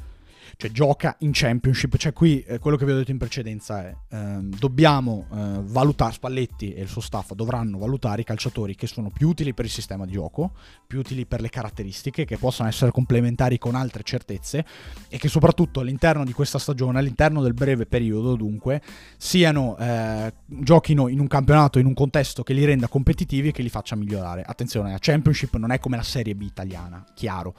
cioè 0.56 0.70
gioca 0.70 1.16
in 1.20 1.30
Championship. 1.32 1.96
Cioè 1.96 2.12
qui 2.12 2.42
eh, 2.42 2.58
quello 2.58 2.76
che 2.76 2.84
vi 2.84 2.92
ho 2.92 2.96
detto 2.96 3.10
in 3.10 3.18
precedenza 3.18 3.84
è 3.84 3.96
ehm, 4.10 4.56
dobbiamo 4.56 5.26
eh, 5.32 5.60
valutare, 5.62 6.12
Spalletti 6.12 6.72
e 6.72 6.82
il 6.82 6.88
suo 6.88 7.00
staff 7.00 7.32
dovranno 7.32 7.78
valutare 7.78 8.22
i 8.22 8.24
calciatori 8.24 8.74
che 8.74 8.86
sono 8.86 9.10
più 9.10 9.28
utili 9.28 9.54
per 9.54 9.64
il 9.64 9.70
sistema 9.70 10.04
di 10.06 10.12
gioco, 10.12 10.52
più 10.86 10.98
utili 11.00 11.26
per 11.26 11.40
le 11.40 11.48
caratteristiche, 11.48 12.24
che 12.24 12.36
possono 12.36 12.68
essere 12.68 12.90
complementari 12.90 13.58
con 13.58 13.74
altre 13.74 14.02
certezze 14.02 14.64
e 15.08 15.18
che 15.18 15.28
soprattutto 15.28 15.80
all'interno 15.80 16.24
di 16.24 16.32
questa 16.32 16.58
stagione, 16.58 16.98
all'interno 16.98 17.42
del 17.42 17.54
breve 17.54 17.86
periodo 17.86 18.36
dunque, 18.36 18.82
siano, 19.16 19.76
eh, 19.78 20.32
giochino 20.46 21.08
in 21.08 21.20
un 21.20 21.26
campionato, 21.26 21.78
in 21.78 21.86
un 21.86 21.94
contesto 21.94 22.42
che 22.42 22.52
li 22.52 22.64
renda 22.64 22.88
competitivi 22.88 23.48
e 23.48 23.52
che 23.52 23.62
li 23.62 23.68
faccia 23.68 23.96
migliorare. 23.96 24.42
Attenzione, 24.42 24.90
la 24.90 24.98
Championship 25.00 25.56
non 25.56 25.70
è 25.70 25.78
come 25.78 25.96
la 25.96 26.02
Serie 26.02 26.34
B 26.34 26.42
italiana, 26.42 27.04
chiaro. 27.14 27.54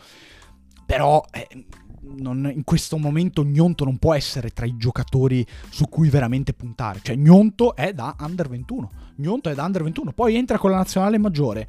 Però 0.86 1.23
eh, 1.32 1.47
non, 2.17 2.51
in 2.53 2.63
questo 2.63 2.97
momento 2.97 3.43
Gnonto 3.43 3.83
non 3.83 3.97
può 3.97 4.13
essere 4.13 4.49
tra 4.49 4.65
i 4.65 4.77
giocatori 4.77 5.45
su 5.69 5.87
cui 5.89 6.09
veramente 6.09 6.53
puntare. 6.53 6.99
Cioè, 7.01 7.15
Gnonto 7.15 7.75
è 7.75 7.93
da 7.93 8.15
under 8.19 8.49
21. 8.49 8.91
Gnonto 9.15 9.49
è 9.49 9.53
da 9.53 9.63
under 9.63 9.83
21. 9.83 10.11
Poi 10.11 10.35
entra 10.35 10.57
con 10.57 10.71
la 10.71 10.77
nazionale 10.77 11.17
maggiore. 11.17 11.67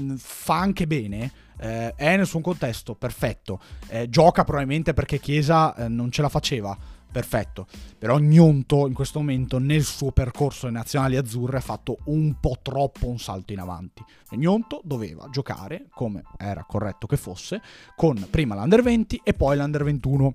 Mm, 0.00 0.14
fa 0.16 0.58
anche 0.58 0.86
bene. 0.86 1.32
Eh, 1.60 1.94
è 1.94 2.16
nel 2.16 2.26
suo 2.26 2.40
contesto, 2.40 2.94
perfetto. 2.94 3.60
Eh, 3.88 4.08
gioca 4.08 4.44
probabilmente 4.44 4.94
perché 4.94 5.18
Chiesa 5.18 5.74
eh, 5.74 5.88
non 5.88 6.10
ce 6.10 6.22
la 6.22 6.28
faceva 6.28 6.76
perfetto. 7.10 7.66
Però 7.98 8.18
Gnonto 8.18 8.86
in 8.86 8.94
questo 8.94 9.18
momento 9.18 9.58
nel 9.58 9.82
suo 9.82 10.12
percorso 10.12 10.66
alle 10.66 10.76
nazionali 10.76 11.16
azzurre 11.16 11.58
ha 11.58 11.62
fatto 11.62 11.98
un 12.04 12.38
po' 12.40 12.58
troppo 12.62 13.08
un 13.08 13.18
salto 13.18 13.52
in 13.52 13.60
avanti. 13.60 14.04
Gnonto 14.30 14.80
doveva 14.84 15.28
giocare, 15.30 15.86
come 15.90 16.22
era 16.36 16.64
corretto 16.64 17.06
che 17.06 17.16
fosse, 17.16 17.60
con 17.96 18.26
prima 18.30 18.54
l'Under 18.54 18.82
20 18.82 19.20
e 19.24 19.34
poi 19.34 19.56
l'Under 19.56 19.84
21. 19.84 20.34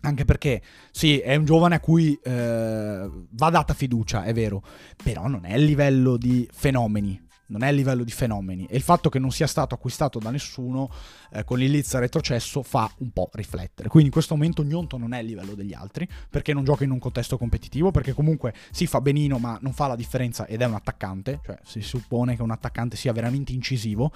Anche 0.00 0.24
perché, 0.24 0.62
sì, 0.90 1.18
è 1.18 1.34
un 1.36 1.44
giovane 1.44 1.76
a 1.76 1.80
cui 1.80 2.18
eh, 2.22 3.10
va 3.30 3.50
data 3.50 3.74
fiducia, 3.74 4.24
è 4.24 4.32
vero, 4.32 4.62
però 5.02 5.26
non 5.28 5.44
è 5.44 5.54
il 5.54 5.64
livello 5.64 6.16
di 6.16 6.48
fenomeni 6.52 7.26
non 7.48 7.62
è 7.62 7.68
a 7.68 7.70
livello 7.70 8.04
di 8.04 8.10
fenomeni 8.10 8.66
e 8.66 8.76
il 8.76 8.82
fatto 8.82 9.08
che 9.08 9.18
non 9.18 9.30
sia 9.30 9.46
stato 9.46 9.74
acquistato 9.74 10.18
da 10.18 10.30
nessuno 10.30 10.90
eh, 11.32 11.44
con 11.44 11.60
il 11.60 11.84
retrocesso 11.92 12.62
fa 12.62 12.90
un 12.98 13.10
po' 13.10 13.30
riflettere. 13.32 13.88
Quindi 13.88 14.08
in 14.08 14.12
questo 14.12 14.34
momento 14.34 14.62
Gnonto 14.62 14.96
non 14.96 15.12
è 15.12 15.18
a 15.18 15.22
livello 15.22 15.54
degli 15.54 15.74
altri 15.74 16.08
perché 16.28 16.52
non 16.52 16.64
gioca 16.64 16.84
in 16.84 16.90
un 16.90 16.98
contesto 16.98 17.38
competitivo, 17.38 17.90
perché 17.90 18.12
comunque 18.12 18.54
si 18.70 18.86
fa 18.86 19.00
benino 19.00 19.38
ma 19.38 19.58
non 19.60 19.72
fa 19.72 19.86
la 19.86 19.96
differenza 19.96 20.46
ed 20.46 20.62
è 20.62 20.64
un 20.64 20.74
attaccante, 20.74 21.40
cioè 21.44 21.58
si 21.64 21.80
suppone 21.80 22.36
che 22.36 22.42
un 22.42 22.50
attaccante 22.50 22.96
sia 22.96 23.12
veramente 23.12 23.52
incisivo, 23.52 24.12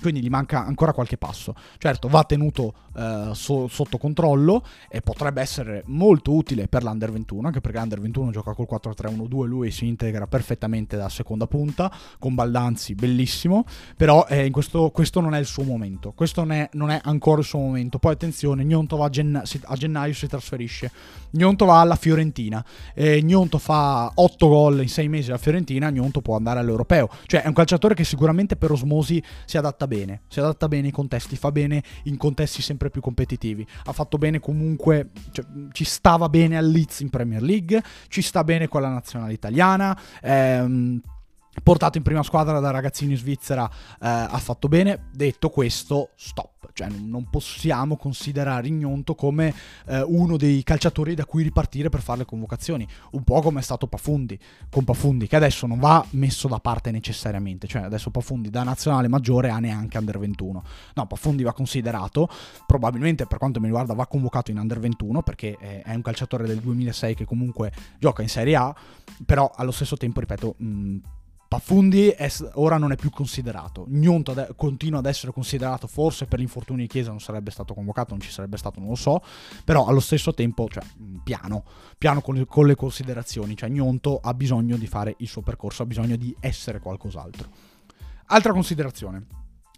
quindi 0.00 0.22
gli 0.22 0.28
manca 0.28 0.64
ancora 0.64 0.92
qualche 0.92 1.16
passo. 1.16 1.54
Certo, 1.78 2.08
va 2.08 2.24
tenuto 2.24 2.74
eh, 2.96 3.30
so- 3.34 3.68
sotto 3.68 3.98
controllo 3.98 4.64
e 4.88 5.02
potrebbe 5.02 5.40
essere 5.40 5.82
molto 5.86 6.32
utile 6.32 6.68
per 6.68 6.82
l'Under 6.82 7.12
21, 7.12 7.46
anche 7.46 7.60
perché 7.60 7.78
l'Under 7.78 8.00
21 8.00 8.30
gioca 8.30 8.54
col 8.54 8.66
4-3-1-2, 8.70 9.44
lui 9.44 9.70
si 9.70 9.86
integra 9.86 10.26
perfettamente 10.26 10.96
da 10.96 11.08
seconda 11.08 11.46
punta, 11.46 11.92
con 12.18 12.34
Baldanzi 12.76 12.94
bellissimo, 12.94 13.64
però 13.96 14.26
eh, 14.28 14.50
questo, 14.50 14.90
questo 14.90 15.20
non 15.20 15.34
è 15.34 15.38
il 15.38 15.46
suo 15.46 15.64
momento, 15.64 16.12
questo 16.12 16.42
non 16.42 16.52
è 16.52 16.68
non 16.72 16.90
è 16.90 17.00
ancora 17.02 17.40
il 17.40 17.46
suo 17.46 17.58
momento. 17.58 17.98
Poi 17.98 18.12
attenzione, 18.12 18.64
Gnonto 18.64 18.96
va 18.96 19.06
a, 19.06 19.08
genna- 19.08 19.42
a 19.64 19.76
gennaio, 19.76 20.12
si 20.12 20.26
trasferisce. 20.26 20.90
Gnonto 21.30 21.64
va 21.64 21.80
alla 21.80 21.96
Fiorentina. 21.96 22.64
Eh, 22.94 23.22
Gnonto 23.22 23.58
fa 23.58 24.10
8 24.14 24.48
gol 24.48 24.82
in 24.82 24.88
6 24.88 25.08
mesi 25.08 25.30
alla 25.30 25.38
Fiorentina, 25.38 25.90
Gnonto 25.90 26.20
può 26.20 26.36
andare 26.36 26.60
all'Europeo. 26.60 27.08
Cioè 27.26 27.42
è 27.42 27.46
un 27.46 27.54
calciatore 27.54 27.94
che 27.94 28.04
sicuramente 28.04 28.56
per 28.56 28.70
osmosi 28.70 29.22
si 29.46 29.56
adatta 29.56 29.86
bene, 29.86 30.22
si 30.28 30.38
adatta 30.38 30.68
bene 30.68 30.88
ai 30.88 30.92
contesti, 30.92 31.36
fa 31.36 31.50
bene 31.50 31.82
in 32.04 32.16
contesti 32.16 32.60
sempre 32.62 32.90
più 32.90 33.00
competitivi. 33.00 33.66
Ha 33.84 33.92
fatto 33.92 34.18
bene 34.18 34.38
comunque, 34.38 35.10
cioè, 35.32 35.44
ci 35.72 35.84
stava 35.84 36.28
bene 36.28 36.58
al 36.58 36.68
Leeds 36.68 37.00
in 37.00 37.10
Premier 37.10 37.42
League, 37.42 37.82
ci 38.08 38.22
sta 38.22 38.44
bene 38.44 38.68
con 38.68 38.82
la 38.82 38.90
nazionale 38.90 39.32
italiana. 39.32 39.98
Ehm, 40.22 41.00
portato 41.62 41.98
in 41.98 42.04
prima 42.04 42.22
squadra 42.22 42.60
da 42.60 42.70
ragazzini 42.70 43.12
in 43.12 43.18
Svizzera 43.18 43.68
eh, 43.68 44.08
ha 44.08 44.38
fatto 44.38 44.68
bene. 44.68 45.08
Detto 45.12 45.50
questo, 45.50 46.10
stop. 46.16 46.54
Cioè, 46.72 46.88
non 46.88 47.30
possiamo 47.30 47.96
considerare 47.96 48.66
Ignonto 48.66 49.14
come 49.14 49.54
eh, 49.86 50.02
uno 50.02 50.36
dei 50.36 50.62
calciatori 50.62 51.14
da 51.14 51.24
cui 51.24 51.42
ripartire 51.42 51.88
per 51.88 52.02
fare 52.02 52.18
le 52.18 52.24
convocazioni. 52.26 52.86
Un 53.12 53.22
po' 53.22 53.40
come 53.40 53.60
è 53.60 53.62
stato 53.62 53.86
Pafundi, 53.86 54.38
con 54.70 54.84
Pafundi, 54.84 55.26
che 55.26 55.36
adesso 55.36 55.66
non 55.66 55.78
va 55.78 56.04
messo 56.10 56.48
da 56.48 56.58
parte 56.58 56.90
necessariamente. 56.90 57.66
Cioè, 57.66 57.82
adesso 57.82 58.10
Pafundi 58.10 58.50
da 58.50 58.62
nazionale 58.62 59.08
maggiore 59.08 59.48
ha 59.48 59.58
neanche 59.58 59.96
under 59.96 60.18
21. 60.18 60.62
No, 60.94 61.06
Pafundi 61.06 61.42
va 61.42 61.52
considerato, 61.54 62.28
probabilmente 62.66 63.26
per 63.26 63.38
quanto 63.38 63.58
mi 63.58 63.66
riguarda 63.66 63.94
va 63.94 64.06
convocato 64.06 64.50
in 64.50 64.58
under 64.58 64.78
21 64.78 65.22
perché 65.22 65.56
è 65.56 65.94
un 65.94 66.02
calciatore 66.02 66.46
del 66.46 66.58
2006 66.58 67.14
che 67.14 67.24
comunque 67.24 67.72
gioca 67.98 68.22
in 68.22 68.28
Serie 68.28 68.56
A, 68.56 68.74
però 69.24 69.50
allo 69.54 69.70
stesso 69.72 69.96
tempo, 69.96 70.20
ripeto, 70.20 70.54
mh, 70.58 70.96
Paffundi 71.56 72.08
è, 72.08 72.30
ora 72.56 72.76
non 72.76 72.92
è 72.92 72.96
più 72.96 73.08
considerato. 73.08 73.86
Gnonto 73.88 74.32
ad, 74.32 74.54
continua 74.56 74.98
ad 74.98 75.06
essere 75.06 75.32
considerato, 75.32 75.86
forse 75.86 76.26
per 76.26 76.38
l'infortunio 76.38 76.82
di 76.82 76.88
Chiesa 76.88 77.08
non 77.08 77.18
sarebbe 77.18 77.50
stato 77.50 77.72
convocato, 77.72 78.10
non 78.10 78.20
ci 78.20 78.30
sarebbe 78.30 78.58
stato, 78.58 78.78
non 78.78 78.90
lo 78.90 78.94
so. 78.94 79.22
Però 79.64 79.86
allo 79.86 80.00
stesso 80.00 80.34
tempo, 80.34 80.68
cioè, 80.68 80.82
piano, 81.24 81.64
piano 81.96 82.20
con 82.20 82.34
le, 82.34 82.44
con 82.44 82.66
le 82.66 82.74
considerazioni. 82.74 83.56
Cioè, 83.56 83.70
Gnonto 83.70 84.20
ha 84.22 84.34
bisogno 84.34 84.76
di 84.76 84.86
fare 84.86 85.14
il 85.16 85.28
suo 85.28 85.40
percorso, 85.40 85.82
ha 85.82 85.86
bisogno 85.86 86.16
di 86.16 86.36
essere 86.40 86.78
qualcos'altro. 86.78 87.48
Altra 88.26 88.52
considerazione. 88.52 89.24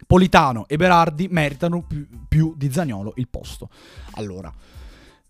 Politano 0.04 0.66
e 0.66 0.76
Berardi 0.76 1.28
meritano 1.30 1.82
più, 1.82 2.08
più 2.26 2.54
di 2.56 2.72
Zagnolo 2.72 3.12
il 3.16 3.28
posto. 3.28 3.68
Allora, 4.12 4.52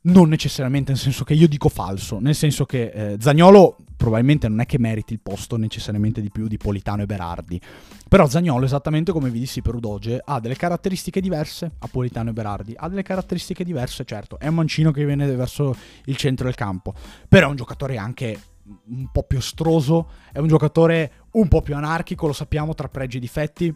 non 0.02 0.28
necessariamente 0.28 0.92
nel 0.92 1.00
senso 1.00 1.24
che 1.24 1.34
io 1.34 1.48
dico 1.48 1.68
falso, 1.68 2.18
nel 2.20 2.34
senso 2.34 2.64
che 2.64 2.90
eh, 2.90 3.16
Zagnolo 3.18 3.76
probabilmente 3.96 4.48
non 4.48 4.60
è 4.60 4.66
che 4.66 4.78
meriti 4.78 5.12
il 5.12 5.20
posto 5.20 5.56
necessariamente 5.56 6.20
di 6.20 6.30
più 6.30 6.46
di 6.46 6.56
Politano 6.56 7.02
e 7.02 7.06
Berardi, 7.06 7.60
però 8.08 8.28
Zagnolo, 8.28 8.64
esattamente 8.64 9.10
come 9.10 9.28
vi 9.28 9.40
dissi 9.40 9.60
per 9.60 9.74
Udoge, 9.74 10.20
ha 10.24 10.38
delle 10.38 10.54
caratteristiche 10.54 11.20
diverse 11.20 11.72
a 11.78 11.88
Politano 11.88 12.30
e 12.30 12.32
Berardi, 12.32 12.74
ha 12.76 12.88
delle 12.88 13.02
caratteristiche 13.02 13.64
diverse, 13.64 14.04
certo, 14.04 14.38
è 14.38 14.46
un 14.46 14.54
mancino 14.54 14.92
che 14.92 15.04
viene 15.04 15.26
verso 15.34 15.74
il 16.04 16.16
centro 16.16 16.46
del 16.46 16.54
campo, 16.54 16.94
però 17.28 17.48
è 17.48 17.50
un 17.50 17.56
giocatore 17.56 17.96
anche 17.96 18.38
un 18.88 19.10
po' 19.10 19.24
più 19.24 19.38
ostroso, 19.38 20.10
è 20.32 20.38
un 20.38 20.46
giocatore 20.46 21.12
un 21.32 21.48
po' 21.48 21.60
più 21.60 21.74
anarchico, 21.74 22.26
lo 22.26 22.32
sappiamo 22.32 22.74
tra 22.74 22.88
pregi 22.88 23.16
e 23.16 23.20
difetti, 23.20 23.74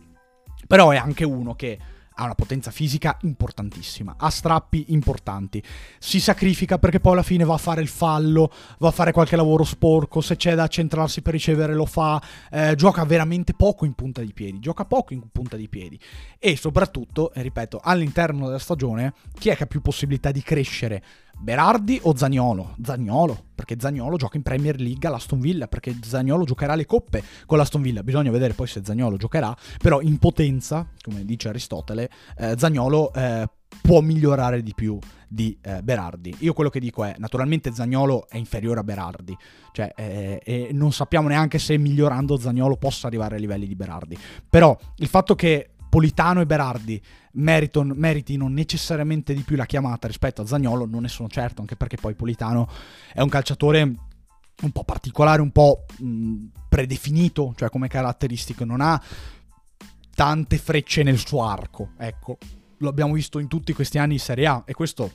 però 0.67 0.91
è 0.91 0.97
anche 0.97 1.25
uno 1.25 1.55
che 1.55 1.79
ha 2.15 2.25
una 2.25 2.35
potenza 2.35 2.71
fisica 2.71 3.17
importantissima, 3.23 4.15
ha 4.19 4.31
strappi 4.31 4.87
importanti, 4.89 5.63
si 5.99 6.21
sacrifica 6.21 6.79
perché 6.79 7.01
poi 7.01 7.13
alla 7.13 7.23
fine 7.23 7.45
va 7.45 7.55
a 7.55 7.59
fare 7.59 7.81
il 7.81 7.89
fallo, 7.89 8.53
va 8.79 8.89
a 8.89 8.93
fare 8.93 9.13
qualche 9.13 9.37
lavoro 9.37 9.65
sporco, 9.65 10.21
se 10.21 10.37
c'è 10.37 10.55
da 10.55 10.67
centrarsi 10.67 11.23
per 11.23 11.33
ricevere 11.33 11.75
lo 11.75 11.87
fa, 11.87 12.23
eh, 12.51 12.75
gioca 12.75 13.05
veramente 13.05 13.55
poco 13.55 13.85
in 13.85 13.95
punta 13.95 14.21
di 14.21 14.33
piedi, 14.33 14.59
gioca 14.59 14.85
poco 14.85 15.13
in 15.13 15.23
punta 15.31 15.57
di 15.57 15.69
piedi 15.69 15.99
e 16.39 16.57
soprattutto, 16.57 17.31
ripeto, 17.35 17.81
all'interno 17.83 18.47
della 18.47 18.59
stagione 18.59 19.15
chi 19.39 19.49
è 19.49 19.57
che 19.57 19.65
ha 19.65 19.67
più 19.67 19.81
possibilità 19.81 20.31
di 20.31 20.43
crescere? 20.43 21.03
Berardi 21.43 21.99
o 22.05 22.17
Zagnolo? 22.17 22.77
Zagnolo, 22.85 23.47
perché 23.57 23.75
Zagnolo 23.77 24.17
gioca 24.17 24.37
in 24.37 24.45
Premier 24.45 24.81
League 24.81 25.09
all'Aston 25.09 25.41
Villa, 25.41 25.67
perché 25.67 25.93
Zagnolo 26.01 26.45
giocherà 26.45 26.77
le 26.77 26.87
coppe 26.87 27.21
con 27.47 27.59
l'Aston 27.59 27.83
Villa. 27.83 28.05
Bisogna 28.05 28.31
vedere 28.31 28.55
poi 28.55 28.69
se 28.69 28.83
Zagnolo 28.85 29.17
giocherà, 29.17 29.53
però 29.79 30.01
in 30.01 30.19
potenza, 30.19 30.87
come 31.01 31.25
dice 31.25 31.49
Aristotele, 31.49 32.09
eh, 32.39 32.55
Zagnolo 32.57 33.13
eh, 33.13 33.49
può 33.81 34.01
migliorare 34.01 34.63
di 34.63 34.73
più 34.73 35.01
di 35.27 35.59
eh, 35.63 35.83
Berardi. 35.83 36.33
Io 36.41 36.53
quello 36.53 36.71
che 36.71 36.79
dico 36.79 37.03
è, 37.03 37.17
naturalmente 37.19 37.73
Zagnolo 37.73 38.29
è 38.29 38.37
inferiore 38.37 38.79
a 38.79 38.85
Berardi, 38.85 39.37
cioè, 39.73 39.93
eh, 39.97 40.41
e 40.45 40.69
non 40.73 40.93
sappiamo 40.93 41.27
neanche 41.27 41.59
se 41.59 41.77
migliorando 41.77 42.37
Zagnolo 42.37 42.77
possa 42.77 43.09
arrivare 43.09 43.35
ai 43.35 43.41
livelli 43.41 43.67
di 43.67 43.75
Berardi. 43.75 44.17
Però 44.49 44.79
il 44.99 45.09
fatto 45.09 45.35
che 45.35 45.72
Politano 45.93 46.41
e 46.41 46.47
Berardi 46.47 47.03
meriton, 47.33 47.93
meritino 47.95 48.49
necessariamente 48.49 49.35
di 49.35 49.43
più 49.43 49.57
la 49.57 49.67
chiamata 49.67 50.07
rispetto 50.07 50.41
a 50.41 50.47
Zagnolo, 50.47 50.87
non 50.87 51.03
ne 51.03 51.09
sono 51.09 51.29
certo, 51.29 51.61
anche 51.61 51.77
perché 51.77 51.99
poi 51.99 52.15
Politano 52.15 52.67
è 53.13 53.21
un 53.21 53.29
calciatore 53.29 53.83
un 53.83 54.71
po' 54.73 54.85
particolare, 54.85 55.43
un 55.43 55.51
po' 55.51 55.85
mh, 55.99 56.45
predefinito, 56.67 57.53
cioè 57.59 57.69
come 57.69 57.89
caratteristiche, 57.89 58.65
non 58.65 58.81
ha 58.81 58.99
tante 60.15 60.57
frecce 60.57 61.03
nel 61.03 61.19
suo 61.19 61.45
arco, 61.45 61.91
ecco. 61.99 62.39
Lo 62.79 62.89
abbiamo 62.89 63.13
visto 63.13 63.39
in 63.39 63.49
tutti 63.49 63.75
questi 63.75 63.99
anni 63.99 64.15
in 64.15 64.19
Serie 64.19 64.47
A 64.47 64.63
e 64.65 64.73
questo 64.73 65.13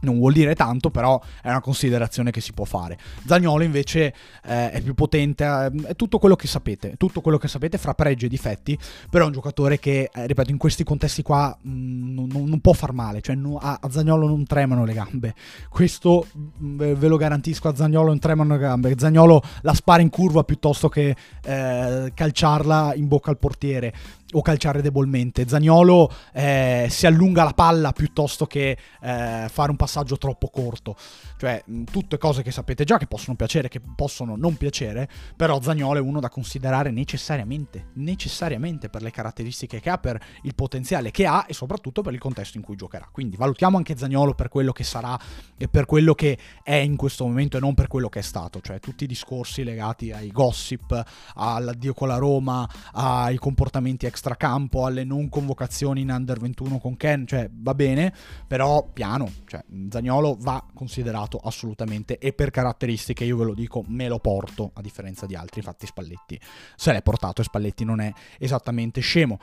non 0.00 0.18
vuol 0.18 0.32
dire 0.32 0.54
tanto, 0.54 0.90
però 0.90 1.20
è 1.42 1.48
una 1.48 1.60
considerazione 1.60 2.30
che 2.30 2.40
si 2.40 2.52
può 2.52 2.64
fare. 2.64 2.98
Zagnolo 3.24 3.64
invece 3.64 4.14
eh, 4.44 4.70
è 4.70 4.80
più 4.80 4.94
potente, 4.94 5.44
eh, 5.44 5.88
è 5.88 5.96
tutto 5.96 6.18
quello 6.18 6.36
che 6.36 6.46
sapete, 6.46 6.94
tutto 6.96 7.20
quello 7.20 7.38
che 7.38 7.48
sapete 7.48 7.78
fra 7.78 7.94
pregi 7.94 8.26
e 8.26 8.28
difetti, 8.28 8.78
però 9.10 9.24
è 9.24 9.26
un 9.26 9.32
giocatore 9.32 9.78
che, 9.78 10.10
eh, 10.12 10.26
ripeto, 10.26 10.50
in 10.50 10.58
questi 10.58 10.84
contesti 10.84 11.22
qua 11.22 11.56
mh, 11.60 11.70
mm, 11.70 12.30
non, 12.30 12.44
non, 12.46 12.60
può 12.60 12.72
far 12.72 12.92
male, 12.92 13.20
cioè 13.20 13.34
no, 13.34 13.58
a, 13.58 13.78
a, 13.80 13.90
Zagnolo 13.90 14.26
non 14.26 14.44
tremano 14.44 14.84
le 14.84 14.92
gambe. 14.92 15.34
Questo 15.68 16.26
mh, 16.32 16.66
mm, 16.66 16.92
ve 16.94 17.08
lo 17.08 17.16
garantisco, 17.16 17.68
a 17.68 17.74
Zagnolo 17.74 18.08
non 18.08 18.18
tremano 18.18 18.54
le 18.54 18.60
gambe. 18.60 18.94
Zagnolo 18.96 19.42
la 19.62 19.74
spara 19.74 20.02
in 20.02 20.10
curva 20.10 20.44
piuttosto 20.44 20.88
che 20.88 21.14
eh, 21.42 22.12
calciarla 22.14 22.92
in 22.94 23.08
bocca 23.08 23.30
al 23.30 23.38
portiere 23.38 23.92
o 24.32 24.42
calciare 24.42 24.82
debolmente. 24.82 25.46
Zagnolo 25.46 26.10
eh, 26.32 26.86
si 26.90 27.06
allunga 27.06 27.44
la 27.44 27.52
palla 27.52 27.92
piuttosto 27.92 28.46
che 28.46 28.76
eh, 29.00 29.46
fare 29.48 29.70
un 29.70 29.76
passaggio 29.76 30.18
troppo 30.18 30.48
corto. 30.48 30.96
Cioè, 31.38 31.62
tutte 31.90 32.18
cose 32.18 32.42
che 32.42 32.50
sapete 32.50 32.84
già 32.84 32.96
che 32.98 33.06
possono 33.06 33.36
piacere, 33.36 33.68
che 33.68 33.80
possono 33.94 34.36
non 34.36 34.56
piacere, 34.56 35.08
però 35.36 35.60
Zagnolo 35.60 35.98
è 35.98 36.02
uno 36.02 36.18
da 36.20 36.28
considerare 36.28 36.90
necessariamente, 36.90 37.90
necessariamente 37.94 38.88
per 38.88 39.02
le 39.02 39.10
caratteristiche 39.10 39.80
che 39.80 39.90
ha, 39.90 39.98
per 39.98 40.20
il 40.42 40.54
potenziale 40.54 41.10
che 41.10 41.26
ha 41.26 41.44
e 41.48 41.52
soprattutto 41.52 42.02
per 42.02 42.12
il 42.12 42.18
contesto 42.18 42.56
in 42.56 42.64
cui 42.64 42.76
giocherà. 42.76 43.08
Quindi 43.12 43.36
valutiamo 43.36 43.76
anche 43.76 43.96
Zagnolo 43.96 44.34
per 44.34 44.48
quello 44.48 44.72
che 44.72 44.84
sarà 44.84 45.18
e 45.56 45.68
per 45.68 45.84
quello 45.84 46.14
che 46.14 46.38
è 46.62 46.74
in 46.74 46.96
questo 46.96 47.24
momento 47.24 47.58
e 47.58 47.60
non 47.60 47.74
per 47.74 47.86
quello 47.86 48.08
che 48.08 48.20
è 48.20 48.22
stato. 48.22 48.60
Cioè, 48.60 48.80
tutti 48.80 49.04
i 49.04 49.06
discorsi 49.06 49.62
legati 49.62 50.10
ai 50.10 50.32
gossip, 50.32 51.04
all'addio 51.34 51.94
con 51.94 52.08
la 52.08 52.16
Roma, 52.16 52.68
ai 52.92 53.36
comportamenti 53.36 54.06
extracampo, 54.16 54.86
alle 54.86 55.04
non 55.04 55.28
convocazioni 55.28 56.00
in 56.00 56.10
under 56.10 56.38
21 56.40 56.78
con 56.78 56.96
Ken, 56.96 57.26
cioè 57.26 57.48
va 57.52 57.74
bene, 57.74 58.12
però 58.46 58.88
piano, 58.90 59.30
cioè 59.46 59.62
Zagnolo 59.90 60.36
va 60.40 60.64
considerato 60.74 61.38
assolutamente 61.38 62.18
e 62.18 62.32
per 62.32 62.50
caratteristiche 62.50 63.24
io 63.24 63.36
ve 63.36 63.44
lo 63.44 63.54
dico, 63.54 63.84
me 63.86 64.08
lo 64.08 64.18
porto 64.18 64.70
a 64.74 64.80
differenza 64.80 65.26
di 65.26 65.36
altri, 65.36 65.60
infatti 65.60 65.86
Spalletti 65.86 66.40
se 66.74 66.92
l'è 66.92 67.02
portato 67.02 67.42
e 67.42 67.44
Spalletti 67.44 67.84
non 67.84 68.00
è 68.00 68.10
esattamente 68.38 69.00
scemo. 69.00 69.38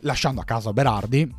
Lasciando 0.00 0.40
a 0.40 0.44
casa 0.44 0.72
Berardi, 0.72 1.32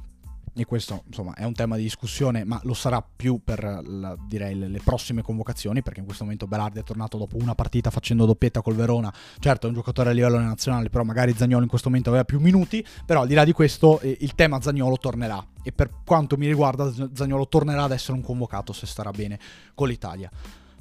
e 0.55 0.65
questo 0.65 1.03
insomma 1.07 1.33
è 1.33 1.43
un 1.43 1.53
tema 1.53 1.75
di 1.75 1.83
discussione, 1.83 2.43
ma 2.43 2.59
lo 2.63 2.73
sarà 2.73 3.03
più 3.03 3.41
per 3.43 3.81
la, 3.83 4.15
direi 4.27 4.57
le, 4.57 4.81
prossime 4.83 5.21
convocazioni, 5.21 5.81
perché 5.81 5.99
in 5.99 6.05
questo 6.05 6.23
momento 6.23 6.47
Berardi 6.47 6.79
è 6.79 6.83
tornato 6.83 7.17
dopo 7.17 7.37
una 7.37 7.55
partita 7.55 7.89
facendo 7.89 8.25
doppietta 8.25 8.61
col 8.61 8.75
Verona, 8.75 9.13
certo 9.39 9.65
è 9.65 9.69
un 9.69 9.75
giocatore 9.75 10.09
a 10.09 10.13
livello 10.13 10.39
nazionale, 10.39 10.89
però 10.89 11.03
magari 11.03 11.33
Zagnolo 11.33 11.63
in 11.63 11.69
questo 11.69 11.89
momento 11.89 12.09
aveva 12.09 12.25
più 12.25 12.39
minuti, 12.39 12.85
però 13.05 13.21
al 13.21 13.27
di 13.27 13.33
là 13.33 13.43
di 13.43 13.51
questo 13.51 13.99
eh, 13.99 14.17
il 14.19 14.35
tema 14.35 14.61
Zagnolo 14.61 14.97
tornerà 14.97 15.43
e 15.63 15.71
per 15.71 15.89
quanto 16.05 16.37
mi 16.37 16.47
riguarda 16.47 16.91
Zagnolo 17.13 17.47
tornerà 17.47 17.83
ad 17.83 17.91
essere 17.91 18.13
un 18.13 18.21
convocato 18.21 18.73
se 18.73 18.85
starà 18.85 19.11
bene 19.11 19.39
con 19.73 19.87
l'Italia. 19.87 20.29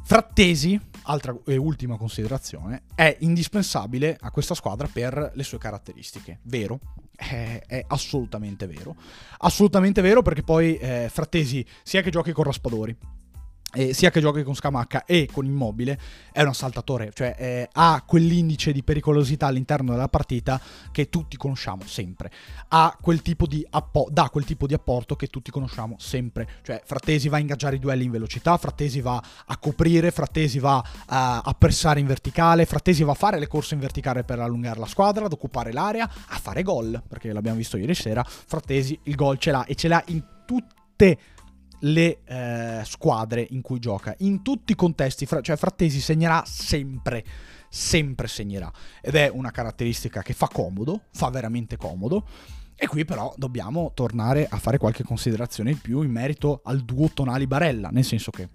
Frattesi, 0.04 0.78
altra 1.04 1.34
e 1.46 1.56
ultima 1.56 1.96
considerazione, 1.96 2.82
è 2.94 3.16
indispensabile 3.20 4.16
a 4.20 4.30
questa 4.30 4.54
squadra 4.54 4.88
per 4.92 5.32
le 5.34 5.42
sue 5.42 5.58
caratteristiche. 5.58 6.40
Vero, 6.42 6.80
è, 7.16 7.84
assolutamente 7.88 8.66
vero. 8.66 8.96
Assolutamente 9.38 10.00
vero 10.00 10.22
perché 10.22 10.42
poi 10.42 10.76
eh, 10.76 11.08
Frattesi, 11.10 11.64
sia 11.82 12.02
che 12.02 12.10
giochi 12.10 12.32
con 12.32 12.44
Raspadori, 12.44 12.96
eh, 13.74 13.94
sia 13.94 14.10
che 14.10 14.20
giochi 14.20 14.42
con 14.42 14.54
Scamacca 14.54 15.04
e 15.04 15.28
con 15.30 15.44
Immobile, 15.44 15.98
è 16.32 16.42
un 16.42 16.48
assaltatore, 16.48 17.10
cioè 17.14 17.34
eh, 17.38 17.68
ha 17.72 18.02
quell'indice 18.06 18.72
di 18.72 18.82
pericolosità 18.82 19.46
all'interno 19.46 19.92
della 19.92 20.08
partita 20.08 20.60
che 20.90 21.08
tutti 21.08 21.36
conosciamo 21.36 21.82
sempre, 21.86 22.30
ha 22.68 22.96
quel 23.00 23.22
tipo 23.22 23.46
di 23.46 23.66
appo- 23.70 24.08
dà 24.10 24.28
quel 24.30 24.44
tipo 24.44 24.66
di 24.66 24.74
apporto 24.74 25.16
che 25.16 25.28
tutti 25.28 25.50
conosciamo 25.50 25.96
sempre, 25.98 26.48
cioè 26.62 26.82
Frattesi 26.84 27.28
va 27.28 27.36
a 27.36 27.40
ingaggiare 27.40 27.76
i 27.76 27.78
duelli 27.78 28.04
in 28.04 28.10
velocità, 28.10 28.56
Frattesi 28.56 29.00
va 29.00 29.22
a 29.46 29.56
coprire, 29.56 30.10
Frattesi 30.10 30.58
va 30.58 30.82
a, 31.06 31.40
a 31.40 31.54
pressare 31.54 32.00
in 32.00 32.06
verticale, 32.06 32.66
Frattesi 32.66 33.02
va 33.02 33.12
a 33.12 33.16
fare 33.16 33.38
le 33.38 33.46
corse 33.46 33.74
in 33.74 33.80
verticale 33.80 34.24
per 34.24 34.38
allungare 34.38 34.78
la 34.78 34.86
squadra, 34.86 35.24
ad 35.24 35.32
occupare 35.32 35.72
l'area, 35.72 36.04
a 36.04 36.36
fare 36.38 36.62
gol, 36.62 37.02
perché 37.06 37.32
l'abbiamo 37.32 37.56
visto 37.56 37.76
ieri 37.76 37.94
sera, 37.94 38.24
Frattesi 38.24 38.98
il 39.04 39.14
gol 39.14 39.38
ce 39.38 39.50
l'ha 39.50 39.64
e 39.64 39.74
ce 39.74 39.88
l'ha 39.88 40.02
in 40.08 40.22
tutte 40.44 40.80
le 41.02 41.41
eh, 42.24 42.82
squadre 42.84 43.46
in 43.50 43.60
cui 43.60 43.78
gioca, 43.78 44.14
in 44.18 44.42
tutti 44.42 44.72
i 44.72 44.76
contesti, 44.76 45.26
fra- 45.26 45.40
cioè 45.40 45.56
Frattesi 45.56 46.00
segnerà 46.00 46.42
sempre, 46.46 47.24
sempre 47.68 48.28
segnerà. 48.28 48.70
Ed 49.00 49.14
è 49.14 49.30
una 49.32 49.50
caratteristica 49.50 50.22
che 50.22 50.32
fa 50.32 50.48
comodo, 50.48 51.02
fa 51.12 51.28
veramente 51.30 51.76
comodo. 51.76 52.26
E 52.76 52.86
qui 52.86 53.04
però 53.04 53.32
dobbiamo 53.36 53.92
tornare 53.94 54.46
a 54.48 54.58
fare 54.58 54.78
qualche 54.78 55.04
considerazione 55.04 55.70
in 55.70 55.80
più 55.80 56.02
in 56.02 56.10
merito 56.10 56.62
al 56.64 56.80
duo 56.80 57.08
Tonali 57.12 57.46
Barella, 57.46 57.90
nel 57.90 58.04
senso 58.04 58.30
che 58.30 58.48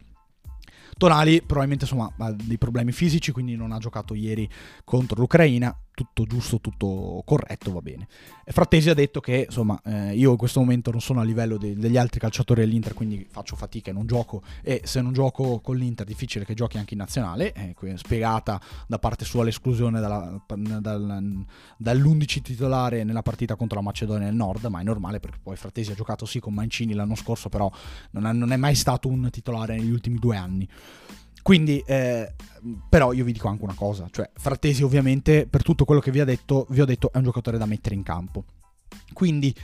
Tonali 0.98 1.42
probabilmente 1.42 1.86
insomma, 1.86 2.12
ha 2.18 2.32
dei 2.32 2.58
problemi 2.58 2.92
fisici, 2.92 3.32
quindi 3.32 3.56
non 3.56 3.72
ha 3.72 3.78
giocato 3.78 4.14
ieri 4.16 4.50
contro 4.84 5.20
l'Ucraina 5.20 5.74
tutto 5.98 6.26
giusto, 6.26 6.60
tutto 6.60 7.24
corretto, 7.26 7.72
va 7.72 7.82
bene. 7.82 8.08
Frattesi 8.46 8.92
ha 8.92 8.94
detto 8.94 9.20
che 9.20 9.46
insomma 9.48 9.82
eh, 9.84 10.14
io 10.14 10.30
in 10.30 10.38
questo 10.38 10.60
momento 10.60 10.92
non 10.92 11.02
sono 11.02 11.22
a 11.22 11.24
livello 11.24 11.58
de- 11.58 11.76
degli 11.76 11.98
altri 11.98 12.20
calciatori 12.20 12.62
dell'Inter, 12.62 12.94
quindi 12.94 13.26
faccio 13.28 13.56
fatica 13.56 13.90
e 13.90 13.94
non 13.94 14.06
gioco 14.06 14.44
e 14.62 14.82
se 14.84 15.02
non 15.02 15.12
gioco 15.12 15.60
con 15.60 15.76
l'Inter 15.76 16.06
difficile 16.06 16.46
che 16.46 16.54
giochi 16.54 16.78
anche 16.78 16.94
in 16.94 17.00
nazionale, 17.00 17.52
eh, 17.54 17.74
spiegata 17.96 18.62
da 18.86 19.00
parte 19.00 19.26
sua 19.26 19.44
l'esclusione 19.44 20.00
dalla, 20.00 20.40
dal, 20.56 21.46
dall'11 21.78 22.42
titolare 22.42 23.04
nella 23.04 23.24
partita 23.24 23.56
contro 23.56 23.80
la 23.80 23.84
Macedonia 23.84 24.28
del 24.28 24.36
Nord, 24.36 24.66
ma 24.66 24.80
è 24.80 24.84
normale 24.84 25.20
perché 25.20 25.40
poi 25.42 25.56
Frattesi 25.56 25.94
ha 25.94 25.96
giocato 25.96 26.28
sì 26.28 26.40
con 26.40 26.54
Mancini 26.54 26.94
l'anno 26.94 27.16
scorso, 27.16 27.50
però 27.50 27.72
non 28.12 28.28
è, 28.28 28.34
non 28.34 28.52
è 28.52 28.58
mai 28.58 28.76
stato 28.76 29.08
un 29.08 29.30
titolare 29.32 29.76
negli 29.78 29.90
ultimi 29.90 30.20
due 30.20 30.38
anni. 30.38 30.70
Quindi, 31.48 31.82
eh, 31.86 32.34
però 32.90 33.14
io 33.14 33.24
vi 33.24 33.32
dico 33.32 33.48
anche 33.48 33.64
una 33.64 33.74
cosa, 33.74 34.10
cioè 34.12 34.30
Frattesi 34.36 34.84
ovviamente 34.84 35.48
per 35.48 35.64
tutto 35.64 35.86
quello 35.86 36.02
che 36.02 36.12
vi, 36.12 36.20
ha 36.20 36.26
detto, 36.26 36.66
vi 36.72 36.82
ho 36.82 36.86
detto 36.86 37.10
è 37.14 37.16
un 37.16 37.24
giocatore 37.24 37.58
da 37.58 37.66
mettere 37.66 37.96
in 37.96 38.04
campo. 38.04 38.44
Quindi 39.14 39.56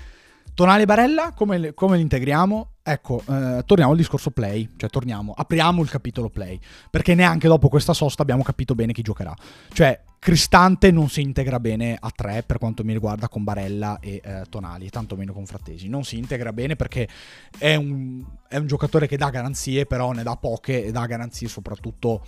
Tonale 0.54 0.86
Barella, 0.86 1.34
come, 1.34 1.74
come 1.74 1.98
li 1.98 2.02
integriamo? 2.04 2.73
Ecco, 2.86 3.24
eh, 3.30 3.64
torniamo 3.66 3.92
al 3.92 3.98
discorso 3.98 4.32
play, 4.32 4.72
cioè 4.76 4.90
torniamo, 4.90 5.34
apriamo 5.34 5.82
il 5.82 5.90
capitolo 5.90 6.30
play, 6.30 6.60
perché 6.90 7.16
neanche 7.16 7.48
dopo 7.48 7.70
questa 7.70 7.94
sosta 7.94 8.22
abbiamo 8.22 8.44
capito 8.44 8.76
bene 8.76 8.92
chi 8.92 9.02
giocherà. 9.02 9.34
Cioè, 9.72 10.02
Cristante 10.20 10.90
non 10.90 11.10
si 11.10 11.22
integra 11.22 11.60
bene 11.60 11.98
a 12.00 12.10
tre 12.10 12.44
per 12.44 12.58
quanto 12.58 12.86
mi 12.86 12.94
riguarda 12.94 13.28
con 13.28 13.44
Barella 13.44 14.00
e 14.00 14.22
eh, 14.24 14.44
Tonali, 14.50 14.90
tantomeno 14.90 15.34
con 15.34 15.46
Frattesi. 15.46 15.90
Non 15.90 16.06
si 16.06 16.18
integra 16.18 16.54
bene 16.54 16.78
perché 16.78 17.10
è 17.58 17.76
un, 17.76 18.24
è 18.48 18.56
un 18.56 18.66
giocatore 18.66 19.06
che 19.06 19.18
dà 19.18 19.30
garanzie, 19.30 19.86
però 19.86 20.14
ne 20.14 20.24
dà 20.24 20.38
poche 20.38 20.86
e 20.86 20.92
dà 20.92 21.06
garanzie 21.06 21.50
soprattutto 21.50 22.26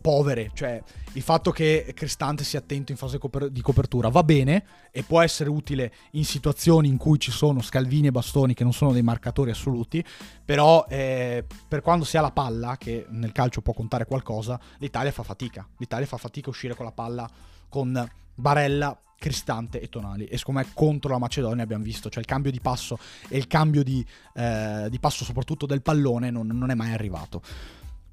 povere, 0.00 0.50
cioè 0.52 0.82
il 1.14 1.22
fatto 1.22 1.50
che 1.50 1.92
Cristante 1.94 2.44
sia 2.44 2.58
attento 2.58 2.92
in 2.92 2.98
fase 2.98 3.18
di 3.50 3.60
copertura 3.62 4.08
va 4.08 4.22
bene 4.22 4.64
e 4.90 5.02
può 5.02 5.20
essere 5.20 5.48
utile 5.48 5.92
in 6.12 6.24
situazioni 6.24 6.88
in 6.88 6.96
cui 6.96 7.18
ci 7.18 7.30
sono 7.30 7.62
Scalvini 7.62 8.08
e 8.08 8.10
Bastoni 8.10 8.54
che 8.54 8.64
non 8.64 8.72
sono 8.72 8.92
dei 8.92 9.02
marcatori 9.02 9.50
assoluti, 9.50 10.04
però 10.44 10.84
eh, 10.88 11.44
per 11.66 11.80
quando 11.80 12.04
si 12.04 12.16
ha 12.16 12.20
la 12.20 12.30
palla, 12.30 12.76
che 12.76 13.06
nel 13.08 13.32
calcio 13.32 13.62
può 13.62 13.72
contare 13.72 14.04
qualcosa, 14.04 14.60
l'Italia 14.78 15.12
fa 15.12 15.22
fatica, 15.22 15.66
l'Italia 15.78 16.06
fa 16.06 16.16
fatica 16.16 16.48
a 16.48 16.50
uscire 16.50 16.74
con 16.74 16.84
la 16.84 16.92
palla 16.92 17.28
con 17.68 18.10
Barella, 18.34 18.98
Cristante 19.16 19.80
e 19.80 19.88
Tonali 19.88 20.26
e 20.26 20.36
siccome 20.36 20.66
contro 20.74 21.10
la 21.12 21.18
Macedonia 21.18 21.62
abbiamo 21.62 21.82
visto, 21.82 22.10
cioè 22.10 22.20
il 22.20 22.26
cambio 22.26 22.50
di 22.50 22.60
passo 22.60 22.98
e 23.28 23.38
il 23.38 23.46
cambio 23.46 23.82
di, 23.82 24.04
eh, 24.34 24.88
di 24.90 24.98
passo 24.98 25.24
soprattutto 25.24 25.64
del 25.64 25.80
pallone 25.80 26.30
non, 26.30 26.46
non 26.46 26.70
è 26.70 26.74
mai 26.74 26.92
arrivato. 26.92 27.40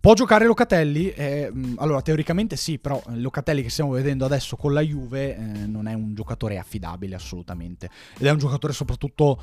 Può 0.02 0.16
giocare 0.16 0.48
Locatelli? 0.48 1.12
Eh, 1.12 1.52
allora, 1.76 2.02
teoricamente 2.02 2.56
sì, 2.56 2.80
però 2.80 3.00
Locatelli 3.10 3.62
che 3.62 3.70
stiamo 3.70 3.92
vedendo 3.92 4.26
adesso 4.26 4.56
con 4.56 4.74
la 4.74 4.82
Juve 4.82 5.36
eh, 5.36 5.40
non 5.68 5.86
è 5.88 5.94
un 5.94 6.16
giocatore 6.16 6.58
affidabile 6.58 7.14
assolutamente. 7.14 7.88
Ed 8.18 8.26
è 8.26 8.32
un 8.32 8.40
giocatore 8.40 8.74
soprattutto 8.74 9.40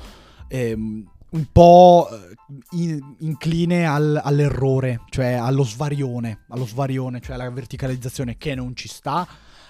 eh, 0.49 0.73
un 0.73 1.45
po' 1.53 2.09
eh, 2.11 2.35
in, 2.71 3.15
incline 3.19 3.85
al, 3.85 4.19
all'errore, 4.21 5.03
cioè 5.09 5.31
allo 5.31 5.63
svarione, 5.63 6.39
allo 6.49 6.65
svarione, 6.65 7.21
cioè 7.21 7.35
alla 7.35 7.49
verticalizzazione 7.49 8.35
che 8.35 8.53
non 8.53 8.75
ci 8.75 8.89
sta 8.89 9.25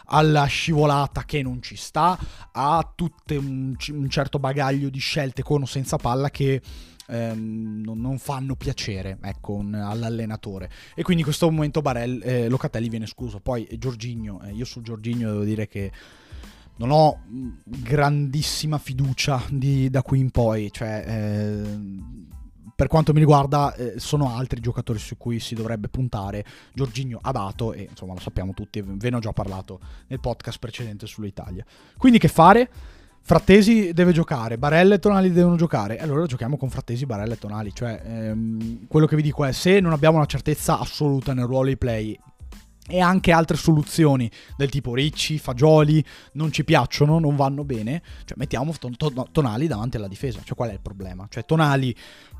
alla 0.09 0.45
scivolata 0.45 1.23
che 1.23 1.41
non 1.41 1.61
ci 1.61 1.75
sta, 1.75 2.17
a 2.51 2.91
tutto 2.95 3.37
un, 3.37 3.75
un, 3.89 4.09
certo 4.09 4.39
bagaglio 4.39 4.89
di 4.89 4.99
scelte 4.99 5.43
con 5.43 5.61
o 5.61 5.65
senza 5.65 5.97
palla 5.97 6.29
che 6.29 6.61
ehm, 7.07 7.83
non, 7.83 8.17
fanno 8.17 8.55
piacere 8.55 9.17
ecco, 9.21 9.53
un, 9.53 9.73
all'allenatore. 9.73 10.69
E 10.95 11.03
quindi 11.03 11.21
in 11.21 11.27
questo 11.27 11.49
momento 11.49 11.81
Barel, 11.81 12.21
eh, 12.23 12.49
Locatelli 12.49 12.89
viene 12.89 13.05
escluso. 13.05 13.39
Poi 13.39 13.67
Giorginio, 13.77 14.41
eh, 14.41 14.53
io 14.53 14.65
su 14.65 14.81
Giorginio 14.81 15.31
devo 15.31 15.43
dire 15.43 15.67
che 15.67 15.91
non 16.77 16.91
ho 16.91 17.23
grandissima 17.63 18.77
fiducia 18.77 19.43
di, 19.49 19.89
da 19.89 20.01
qui 20.01 20.19
in 20.19 20.31
poi. 20.31 20.71
Cioè, 20.71 21.03
eh, 21.05 21.79
per 22.79 22.87
quanto 22.87 23.11
mi 23.11 23.19
riguarda, 23.19 23.75
eh, 23.75 23.95
sono 23.97 24.33
altri 24.33 24.61
giocatori 24.61 24.99
su 24.99 25.17
cui 25.17 25.41
si 25.41 25.53
dovrebbe 25.53 25.89
puntare. 25.89 26.45
Giorginio 26.71 27.19
ha 27.21 27.33
dato, 27.33 27.73
e 27.73 27.89
insomma 27.89 28.13
lo 28.13 28.21
sappiamo 28.21 28.53
tutti, 28.53 28.81
ve 28.81 29.09
ne 29.09 29.17
ho 29.17 29.19
già 29.19 29.33
parlato 29.33 29.81
nel 30.07 30.21
podcast 30.21 30.59
precedente 30.59 31.05
sull'Italia. 31.05 31.65
Quindi 31.97 32.19
che 32.19 32.29
fare? 32.29 32.69
Frattesi 33.19 33.91
deve 33.91 34.13
giocare, 34.13 34.57
Barella 34.57 34.95
e 34.95 34.99
Tonali 34.99 35.29
devono 35.29 35.57
giocare, 35.57 35.99
e 35.99 36.01
allora 36.01 36.25
giochiamo 36.25 36.55
con 36.55 36.69
Frattesi, 36.69 37.05
Barella 37.05 37.33
e 37.33 37.37
Tonali. 37.37 37.73
Cioè, 37.73 38.01
ehm, 38.01 38.87
quello 38.87 39.07
che 39.07 39.17
vi 39.17 39.23
dico 39.23 39.43
è, 39.43 39.51
se 39.51 39.81
non 39.81 39.91
abbiamo 39.91 40.15
una 40.15 40.25
certezza 40.25 40.79
assoluta 40.79 41.33
nel 41.33 41.47
ruolo 41.47 41.67
di 41.67 41.75
play 41.75 42.17
e 42.89 42.99
anche 42.99 43.31
altre 43.31 43.55
soluzioni 43.55 44.29
del 44.57 44.69
tipo 44.69 44.95
ricci, 44.95 45.37
fagioli, 45.37 46.03
non 46.33 46.51
ci 46.51 46.63
piacciono, 46.63 47.19
non 47.19 47.35
vanno 47.35 47.63
bene, 47.63 48.01
cioè 48.25 48.35
mettiamo 48.37 48.73
ton- 48.79 48.97
ton- 48.97 49.27
Tonali 49.31 49.67
davanti 49.67 49.97
alla 49.97 50.07
difesa. 50.07 50.41
Cioè, 50.43 50.55
qual 50.55 50.71
è 50.71 50.73
il 50.73 50.81
problema? 50.81 51.27
Cioè, 51.29 51.45
Tonali 51.45 51.95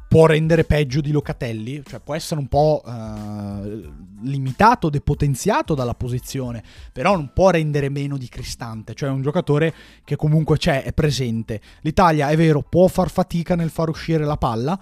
può 0.10 0.26
rendere 0.26 0.64
peggio 0.64 1.02
di 1.02 1.12
Locatelli, 1.12 1.84
cioè 1.86 2.00
può 2.00 2.16
essere 2.16 2.40
un 2.40 2.48
po' 2.48 2.82
eh, 2.84 3.90
limitato, 4.24 4.90
depotenziato 4.90 5.76
dalla 5.76 5.94
posizione, 5.94 6.64
però 6.92 7.16
non 7.16 7.30
può 7.32 7.52
rendere 7.52 7.90
meno 7.90 8.18
di 8.18 8.28
Cristante, 8.28 8.96
cioè 8.96 9.10
è 9.10 9.12
un 9.12 9.22
giocatore 9.22 9.72
che 10.04 10.16
comunque 10.16 10.58
c'è, 10.58 10.82
è 10.82 10.94
presente. 10.94 11.62
L'Italia 11.82 12.30
è 12.30 12.36
vero, 12.36 12.64
può 12.68 12.88
far 12.88 13.12
fatica 13.12 13.56
nel 13.56 13.70
far 13.70 13.90
uscire 13.90 14.26
la 14.26 14.36
palla, 14.36 14.80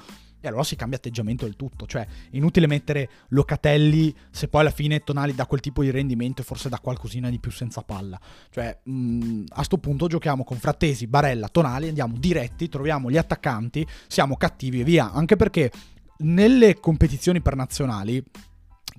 allora 0.48 0.64
si 0.64 0.76
cambia 0.76 0.98
atteggiamento 0.98 1.46
del 1.46 1.56
tutto. 1.56 1.86
Cioè, 1.86 2.06
inutile 2.32 2.68
mettere 2.68 3.10
Locatelli 3.30 4.14
se 4.30 4.48
poi 4.48 4.62
alla 4.62 4.72
fine 4.72 5.04
Tonali 5.04 5.34
dà 5.34 5.46
quel 5.46 5.60
tipo 5.60 5.82
di 5.82 5.92
rendimento 5.92 6.42
e 6.42 6.46
forse 6.46 6.70
dà 6.70 6.80
qualcosina 6.80 7.30
di 7.30 7.40
più 7.40 7.52
senza 7.52 7.82
palla. 7.82 8.20
Cioè, 8.50 8.80
mh, 8.84 8.92
mm, 8.92 9.44
a 9.50 9.64
sto 9.64 9.78
punto 9.78 10.08
giochiamo 10.08 10.44
con 10.44 10.58
Frattesi, 10.58 11.08
Barella, 11.08 11.48
Tonali, 11.48 11.88
andiamo 11.88 12.18
diretti, 12.18 12.70
troviamo 12.70 13.10
gli 13.10 13.18
attaccanti, 13.18 13.86
siamo 14.08 14.36
cattivi 14.38 14.82
e 14.82 14.84
via. 14.84 15.12
Anche 15.12 15.36
perché 15.36 15.72
nelle 16.20 16.80
competizioni 16.80 17.42
per 17.42 17.56
nazionali 17.56 18.24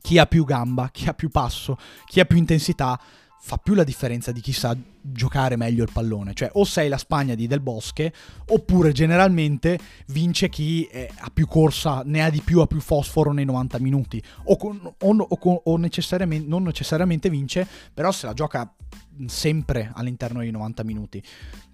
chi 0.00 0.18
ha 0.18 0.26
più 0.26 0.44
gamba, 0.44 0.88
chi 0.90 1.08
ha 1.08 1.14
più 1.14 1.28
passo, 1.28 1.76
chi 2.06 2.20
ha 2.20 2.24
più 2.24 2.36
intensità 2.36 2.98
fa 3.40 3.56
più 3.56 3.74
la 3.74 3.84
differenza 3.84 4.32
di 4.32 4.40
chi 4.40 4.52
sa 4.52 4.76
giocare 5.00 5.56
meglio 5.56 5.82
il 5.82 5.90
pallone. 5.92 6.34
Cioè, 6.34 6.50
o 6.54 6.64
sei 6.64 6.88
la 6.88 6.98
Spagna 6.98 7.34
di 7.34 7.46
Del 7.46 7.60
Bosque, 7.60 8.12
oppure 8.48 8.92
generalmente 8.92 9.78
vince 10.08 10.48
chi 10.48 10.84
è, 10.84 11.08
ha 11.18 11.30
più 11.32 11.46
corsa, 11.46 12.02
ne 12.04 12.22
ha 12.22 12.30
di 12.30 12.40
più, 12.40 12.60
ha 12.60 12.66
più 12.66 12.80
fosforo 12.80 13.32
nei 13.32 13.44
90 13.44 13.78
minuti. 13.80 14.22
O, 14.44 14.56
con, 14.56 14.80
o, 14.82 15.16
o, 15.28 15.62
o 15.64 15.76
necessariamente, 15.76 16.48
non 16.48 16.62
necessariamente 16.62 17.30
vince, 17.30 17.66
però 17.92 18.12
se 18.12 18.26
la 18.26 18.34
gioca 18.34 18.72
sempre 19.26 19.90
all'interno 19.94 20.40
dei 20.40 20.50
90 20.50 20.84
minuti. 20.84 21.22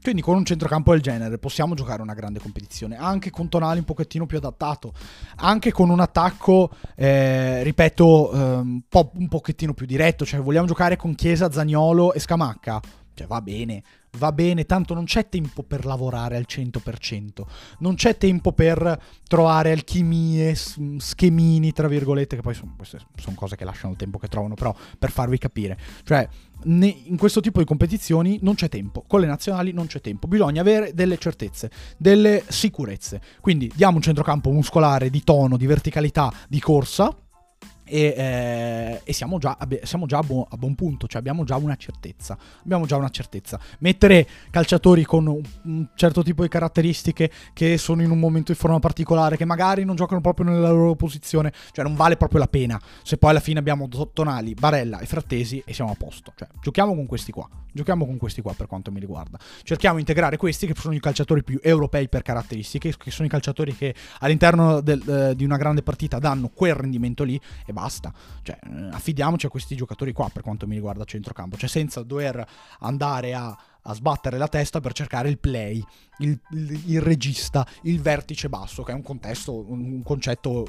Quindi 0.02 0.22
con 0.22 0.36
un 0.36 0.44
centrocampo 0.44 0.92
del 0.92 1.00
genere 1.00 1.38
possiamo 1.38 1.74
giocare 1.74 2.02
una 2.02 2.14
grande 2.14 2.38
competizione, 2.38 2.96
anche 2.96 3.30
con 3.30 3.48
Tonali 3.48 3.78
un 3.78 3.84
pochettino 3.84 4.26
più 4.26 4.36
adattato, 4.36 4.92
anche 5.36 5.72
con 5.72 5.90
un 5.90 6.00
attacco, 6.00 6.70
eh, 6.94 7.62
ripeto, 7.62 8.32
eh, 8.32 8.38
un, 8.56 8.82
po', 8.88 9.12
un 9.14 9.28
pochettino 9.28 9.72
più 9.72 9.86
diretto, 9.86 10.24
cioè 10.24 10.40
vogliamo 10.40 10.66
giocare 10.66 10.96
con 10.96 11.14
Chiesa, 11.14 11.50
Zagnolo 11.50 12.12
e 12.12 12.20
Scamacca, 12.20 12.80
cioè 13.14 13.26
va 13.26 13.40
bene, 13.40 13.82
va 14.16 14.32
bene, 14.32 14.64
tanto 14.64 14.94
non 14.94 15.04
c'è 15.04 15.28
tempo 15.28 15.62
per 15.62 15.84
lavorare 15.84 16.36
al 16.36 16.46
100%, 16.48 17.42
non 17.78 17.94
c'è 17.94 18.16
tempo 18.16 18.52
per 18.52 19.00
trovare 19.26 19.72
alchimie, 19.72 20.54
schemini, 20.54 21.72
tra 21.72 21.88
virgolette, 21.88 22.36
che 22.36 22.42
poi 22.42 22.54
sono, 22.54 22.76
sono 22.82 23.36
cose 23.36 23.56
che 23.56 23.64
lasciano 23.64 23.92
il 23.92 23.98
tempo 23.98 24.18
che 24.18 24.28
trovano, 24.28 24.54
però 24.54 24.74
per 24.98 25.10
farvi 25.10 25.38
capire, 25.38 25.78
cioè 26.04 26.28
in 26.66 27.16
questo 27.18 27.40
tipo 27.40 27.58
di 27.58 27.66
competizioni 27.66 28.38
non 28.42 28.54
c'è 28.54 28.68
tempo, 28.68 29.04
con 29.06 29.20
le 29.20 29.26
nazionali 29.26 29.72
non 29.72 29.86
c'è 29.86 30.00
tempo, 30.00 30.26
bisogna 30.28 30.60
avere 30.60 30.94
delle 30.94 31.18
certezze, 31.18 31.70
delle 31.98 32.42
sicurezze, 32.48 33.20
quindi 33.40 33.70
diamo 33.74 33.96
un 33.96 34.02
centrocampo 34.02 34.50
muscolare 34.50 35.10
di 35.10 35.22
tono, 35.22 35.56
di 35.56 35.66
verticalità, 35.66 36.32
di 36.48 36.60
corsa, 36.60 37.14
e, 37.84 38.14
eh, 38.16 39.00
e, 39.04 39.12
siamo 39.12 39.38
già, 39.38 39.56
siamo 39.82 40.06
già 40.06 40.18
a, 40.18 40.22
buon, 40.22 40.44
a, 40.48 40.56
buon, 40.56 40.74
punto, 40.74 41.06
cioè 41.06 41.20
abbiamo 41.20 41.44
già 41.44 41.56
una 41.56 41.76
certezza. 41.76 42.36
Abbiamo 42.62 42.86
già 42.86 42.96
una 42.96 43.10
certezza. 43.10 43.60
Mettere 43.80 44.26
calciatori 44.50 45.04
con 45.04 45.26
un, 45.26 45.42
un, 45.64 45.86
certo 45.94 46.22
tipo 46.22 46.42
di 46.42 46.48
caratteristiche 46.48 47.30
che 47.52 47.76
sono 47.78 48.02
in 48.02 48.10
un 48.10 48.18
momento 48.18 48.52
di 48.52 48.58
forma 48.58 48.78
particolare, 48.78 49.36
che 49.36 49.44
magari 49.44 49.84
non 49.84 49.96
giocano 49.96 50.20
proprio 50.20 50.46
nella 50.46 50.70
loro 50.70 50.94
posizione, 50.94 51.52
cioè 51.72 51.84
non 51.84 51.94
vale 51.94 52.16
proprio 52.16 52.40
la 52.40 52.48
pena. 52.48 52.80
Se 53.02 53.18
poi 53.18 53.30
alla 53.30 53.40
fine 53.40 53.58
abbiamo 53.58 53.88
Tonali, 54.12 54.54
Barella 54.54 54.98
e 55.00 55.06
Frattesi 55.06 55.62
e 55.64 55.74
siamo 55.74 55.90
a 55.90 55.94
posto. 55.94 56.32
Cioè, 56.34 56.48
giochiamo 56.62 56.94
con 56.94 57.06
questi 57.06 57.32
qua. 57.32 57.48
Giochiamo 57.72 58.06
con 58.06 58.16
questi 58.16 58.40
qua 58.40 58.54
per 58.54 58.66
quanto 58.66 58.90
mi 58.90 59.00
riguarda. 59.00 59.38
Cerchiamo 59.62 59.96
di 59.96 60.00
integrare 60.00 60.36
questi 60.36 60.66
che 60.66 60.74
sono 60.76 60.94
i 60.94 61.00
calciatori 61.00 61.42
più 61.42 61.58
europei 61.62 62.08
per 62.08 62.22
caratteristiche, 62.22 62.94
che 62.96 63.10
sono 63.10 63.26
i 63.26 63.30
calciatori 63.30 63.74
che 63.74 63.94
all'interno 64.20 64.80
del, 64.80 65.02
eh, 65.08 65.36
di 65.36 65.44
una 65.44 65.56
grande 65.56 65.82
partita 65.82 66.18
danno 66.18 66.48
quel 66.48 66.74
rendimento 66.74 67.24
lì 67.24 67.38
e 67.66 67.72
basta. 67.74 68.10
Cioè, 68.42 68.58
eh, 68.62 68.88
affidiamoci 68.92 69.44
a 69.44 69.50
questi 69.50 69.76
giocatori 69.76 70.12
qua 70.12 70.30
per 70.32 70.42
quanto 70.42 70.66
mi 70.66 70.74
riguarda 70.74 71.04
centrocampo, 71.04 71.58
cioè 71.58 71.68
senza 71.68 72.02
dover 72.02 72.46
andare 72.78 73.34
a, 73.34 73.54
a 73.86 73.92
sbattere 73.92 74.38
la 74.38 74.48
testa 74.48 74.80
per 74.80 74.94
cercare 74.94 75.28
il 75.28 75.38
play, 75.38 75.84
il, 76.18 76.38
il, 76.52 76.82
il, 76.86 77.00
regista, 77.02 77.66
il 77.82 78.00
vertice 78.00 78.48
basso, 78.48 78.82
che 78.82 78.92
è 78.92 78.94
un 78.94 79.02
contesto, 79.02 79.52
un, 79.52 79.92
un 79.92 80.02
concetto 80.02 80.66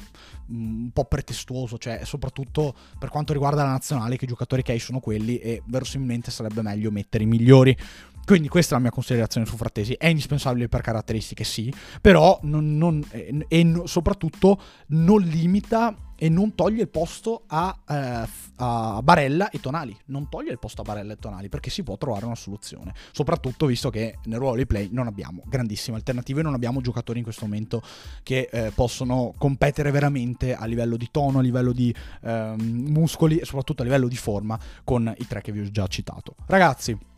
mm, 0.52 0.82
un 0.84 0.90
po' 0.92 1.04
pretestuoso, 1.06 1.78
cioè 1.78 2.02
soprattutto 2.04 2.74
per 2.98 3.08
quanto 3.08 3.32
riguarda 3.32 3.62
la 3.62 3.70
nazionale, 3.70 4.16
che 4.16 4.26
i 4.26 4.28
giocatori 4.28 4.62
che 4.62 4.72
hai 4.72 4.78
sono 4.78 5.00
quelli 5.00 5.38
e 5.38 5.62
verosimilmente 5.64 6.30
sarebbe 6.30 6.60
meglio 6.60 6.90
mettere 6.90 7.24
i 7.24 7.26
migliori. 7.26 7.76
Quindi 8.26 8.48
questa 8.48 8.74
è 8.74 8.76
la 8.78 8.82
mia 8.82 8.90
considerazione 8.90 9.46
su 9.46 9.56
Frattesi. 9.56 9.92
È 9.92 10.08
indispensabile 10.08 10.66
per 10.66 10.80
caratteristiche, 10.80 11.44
sì, 11.44 11.72
però 12.00 12.40
non, 12.42 12.76
non, 12.76 13.00
e, 13.10 13.46
e 13.46 13.82
soprattutto 13.84 14.60
non 14.88 15.20
limita 15.22 15.96
e 16.16 16.28
non 16.28 16.56
toglie 16.56 16.82
il 16.82 16.88
posto 16.88 17.44
a, 17.46 17.78
eh, 17.88 18.28
a, 18.56 19.00
Barella 19.00 19.48
e 19.50 19.60
Tonali. 19.60 19.96
Non 20.06 20.28
toglie 20.28 20.50
il 20.50 20.58
posto 20.58 20.80
a 20.80 20.84
Barella 20.84 21.12
e 21.12 21.18
Tonali 21.18 21.48
perché 21.48 21.70
si 21.70 21.84
può 21.84 21.96
trovare 21.96 22.24
una 22.24 22.34
soluzione. 22.34 22.94
Soprattutto 23.12 23.66
visto 23.66 23.90
che 23.90 24.18
nel 24.24 24.40
ruolo 24.40 24.56
di 24.56 24.66
play 24.66 24.88
non 24.90 25.06
abbiamo 25.06 25.42
grandissime 25.46 25.96
alternative, 25.96 26.42
non 26.42 26.54
abbiamo 26.54 26.80
giocatori 26.80 27.18
in 27.18 27.24
questo 27.24 27.44
momento 27.44 27.80
che 28.24 28.48
eh, 28.50 28.72
possono 28.74 29.34
competere 29.38 29.92
veramente 29.92 30.52
a 30.52 30.64
livello 30.64 30.96
di 30.96 31.08
tono, 31.12 31.38
a 31.38 31.42
livello 31.42 31.70
di 31.70 31.94
eh, 32.22 32.54
muscoli 32.58 33.38
e 33.38 33.44
soprattutto 33.44 33.82
a 33.82 33.84
livello 33.84 34.08
di 34.08 34.16
forma 34.16 34.58
con 34.82 35.14
i 35.16 35.26
tre 35.28 35.42
che 35.42 35.52
vi 35.52 35.60
ho 35.60 35.70
già 35.70 35.86
citato. 35.86 36.34
Ragazzi. 36.46 37.14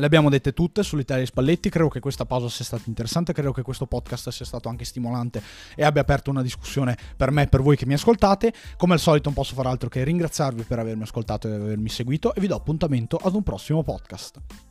Le 0.00 0.06
abbiamo 0.06 0.30
dette 0.30 0.54
tutte 0.54 0.82
sull'Italia 0.82 1.26
Spalletti, 1.26 1.68
credo 1.68 1.90
che 1.90 2.00
questa 2.00 2.24
pausa 2.24 2.48
sia 2.48 2.64
stata 2.64 2.84
interessante, 2.86 3.34
credo 3.34 3.52
che 3.52 3.60
questo 3.60 3.84
podcast 3.84 4.30
sia 4.30 4.46
stato 4.46 4.70
anche 4.70 4.86
stimolante 4.86 5.42
e 5.76 5.84
abbia 5.84 6.00
aperto 6.00 6.30
una 6.30 6.40
discussione 6.40 6.96
per 7.14 7.30
me 7.30 7.42
e 7.42 7.46
per 7.48 7.60
voi 7.60 7.76
che 7.76 7.84
mi 7.84 7.92
ascoltate. 7.92 8.50
Come 8.78 8.94
al 8.94 8.98
solito 8.98 9.24
non 9.26 9.34
posso 9.34 9.54
far 9.54 9.66
altro 9.66 9.90
che 9.90 10.02
ringraziarvi 10.02 10.62
per 10.62 10.78
avermi 10.78 11.02
ascoltato 11.02 11.48
e 11.48 11.52
avermi 11.52 11.90
seguito 11.90 12.34
e 12.34 12.40
vi 12.40 12.46
do 12.46 12.56
appuntamento 12.56 13.18
ad 13.18 13.34
un 13.34 13.42
prossimo 13.42 13.82
podcast. 13.82 14.69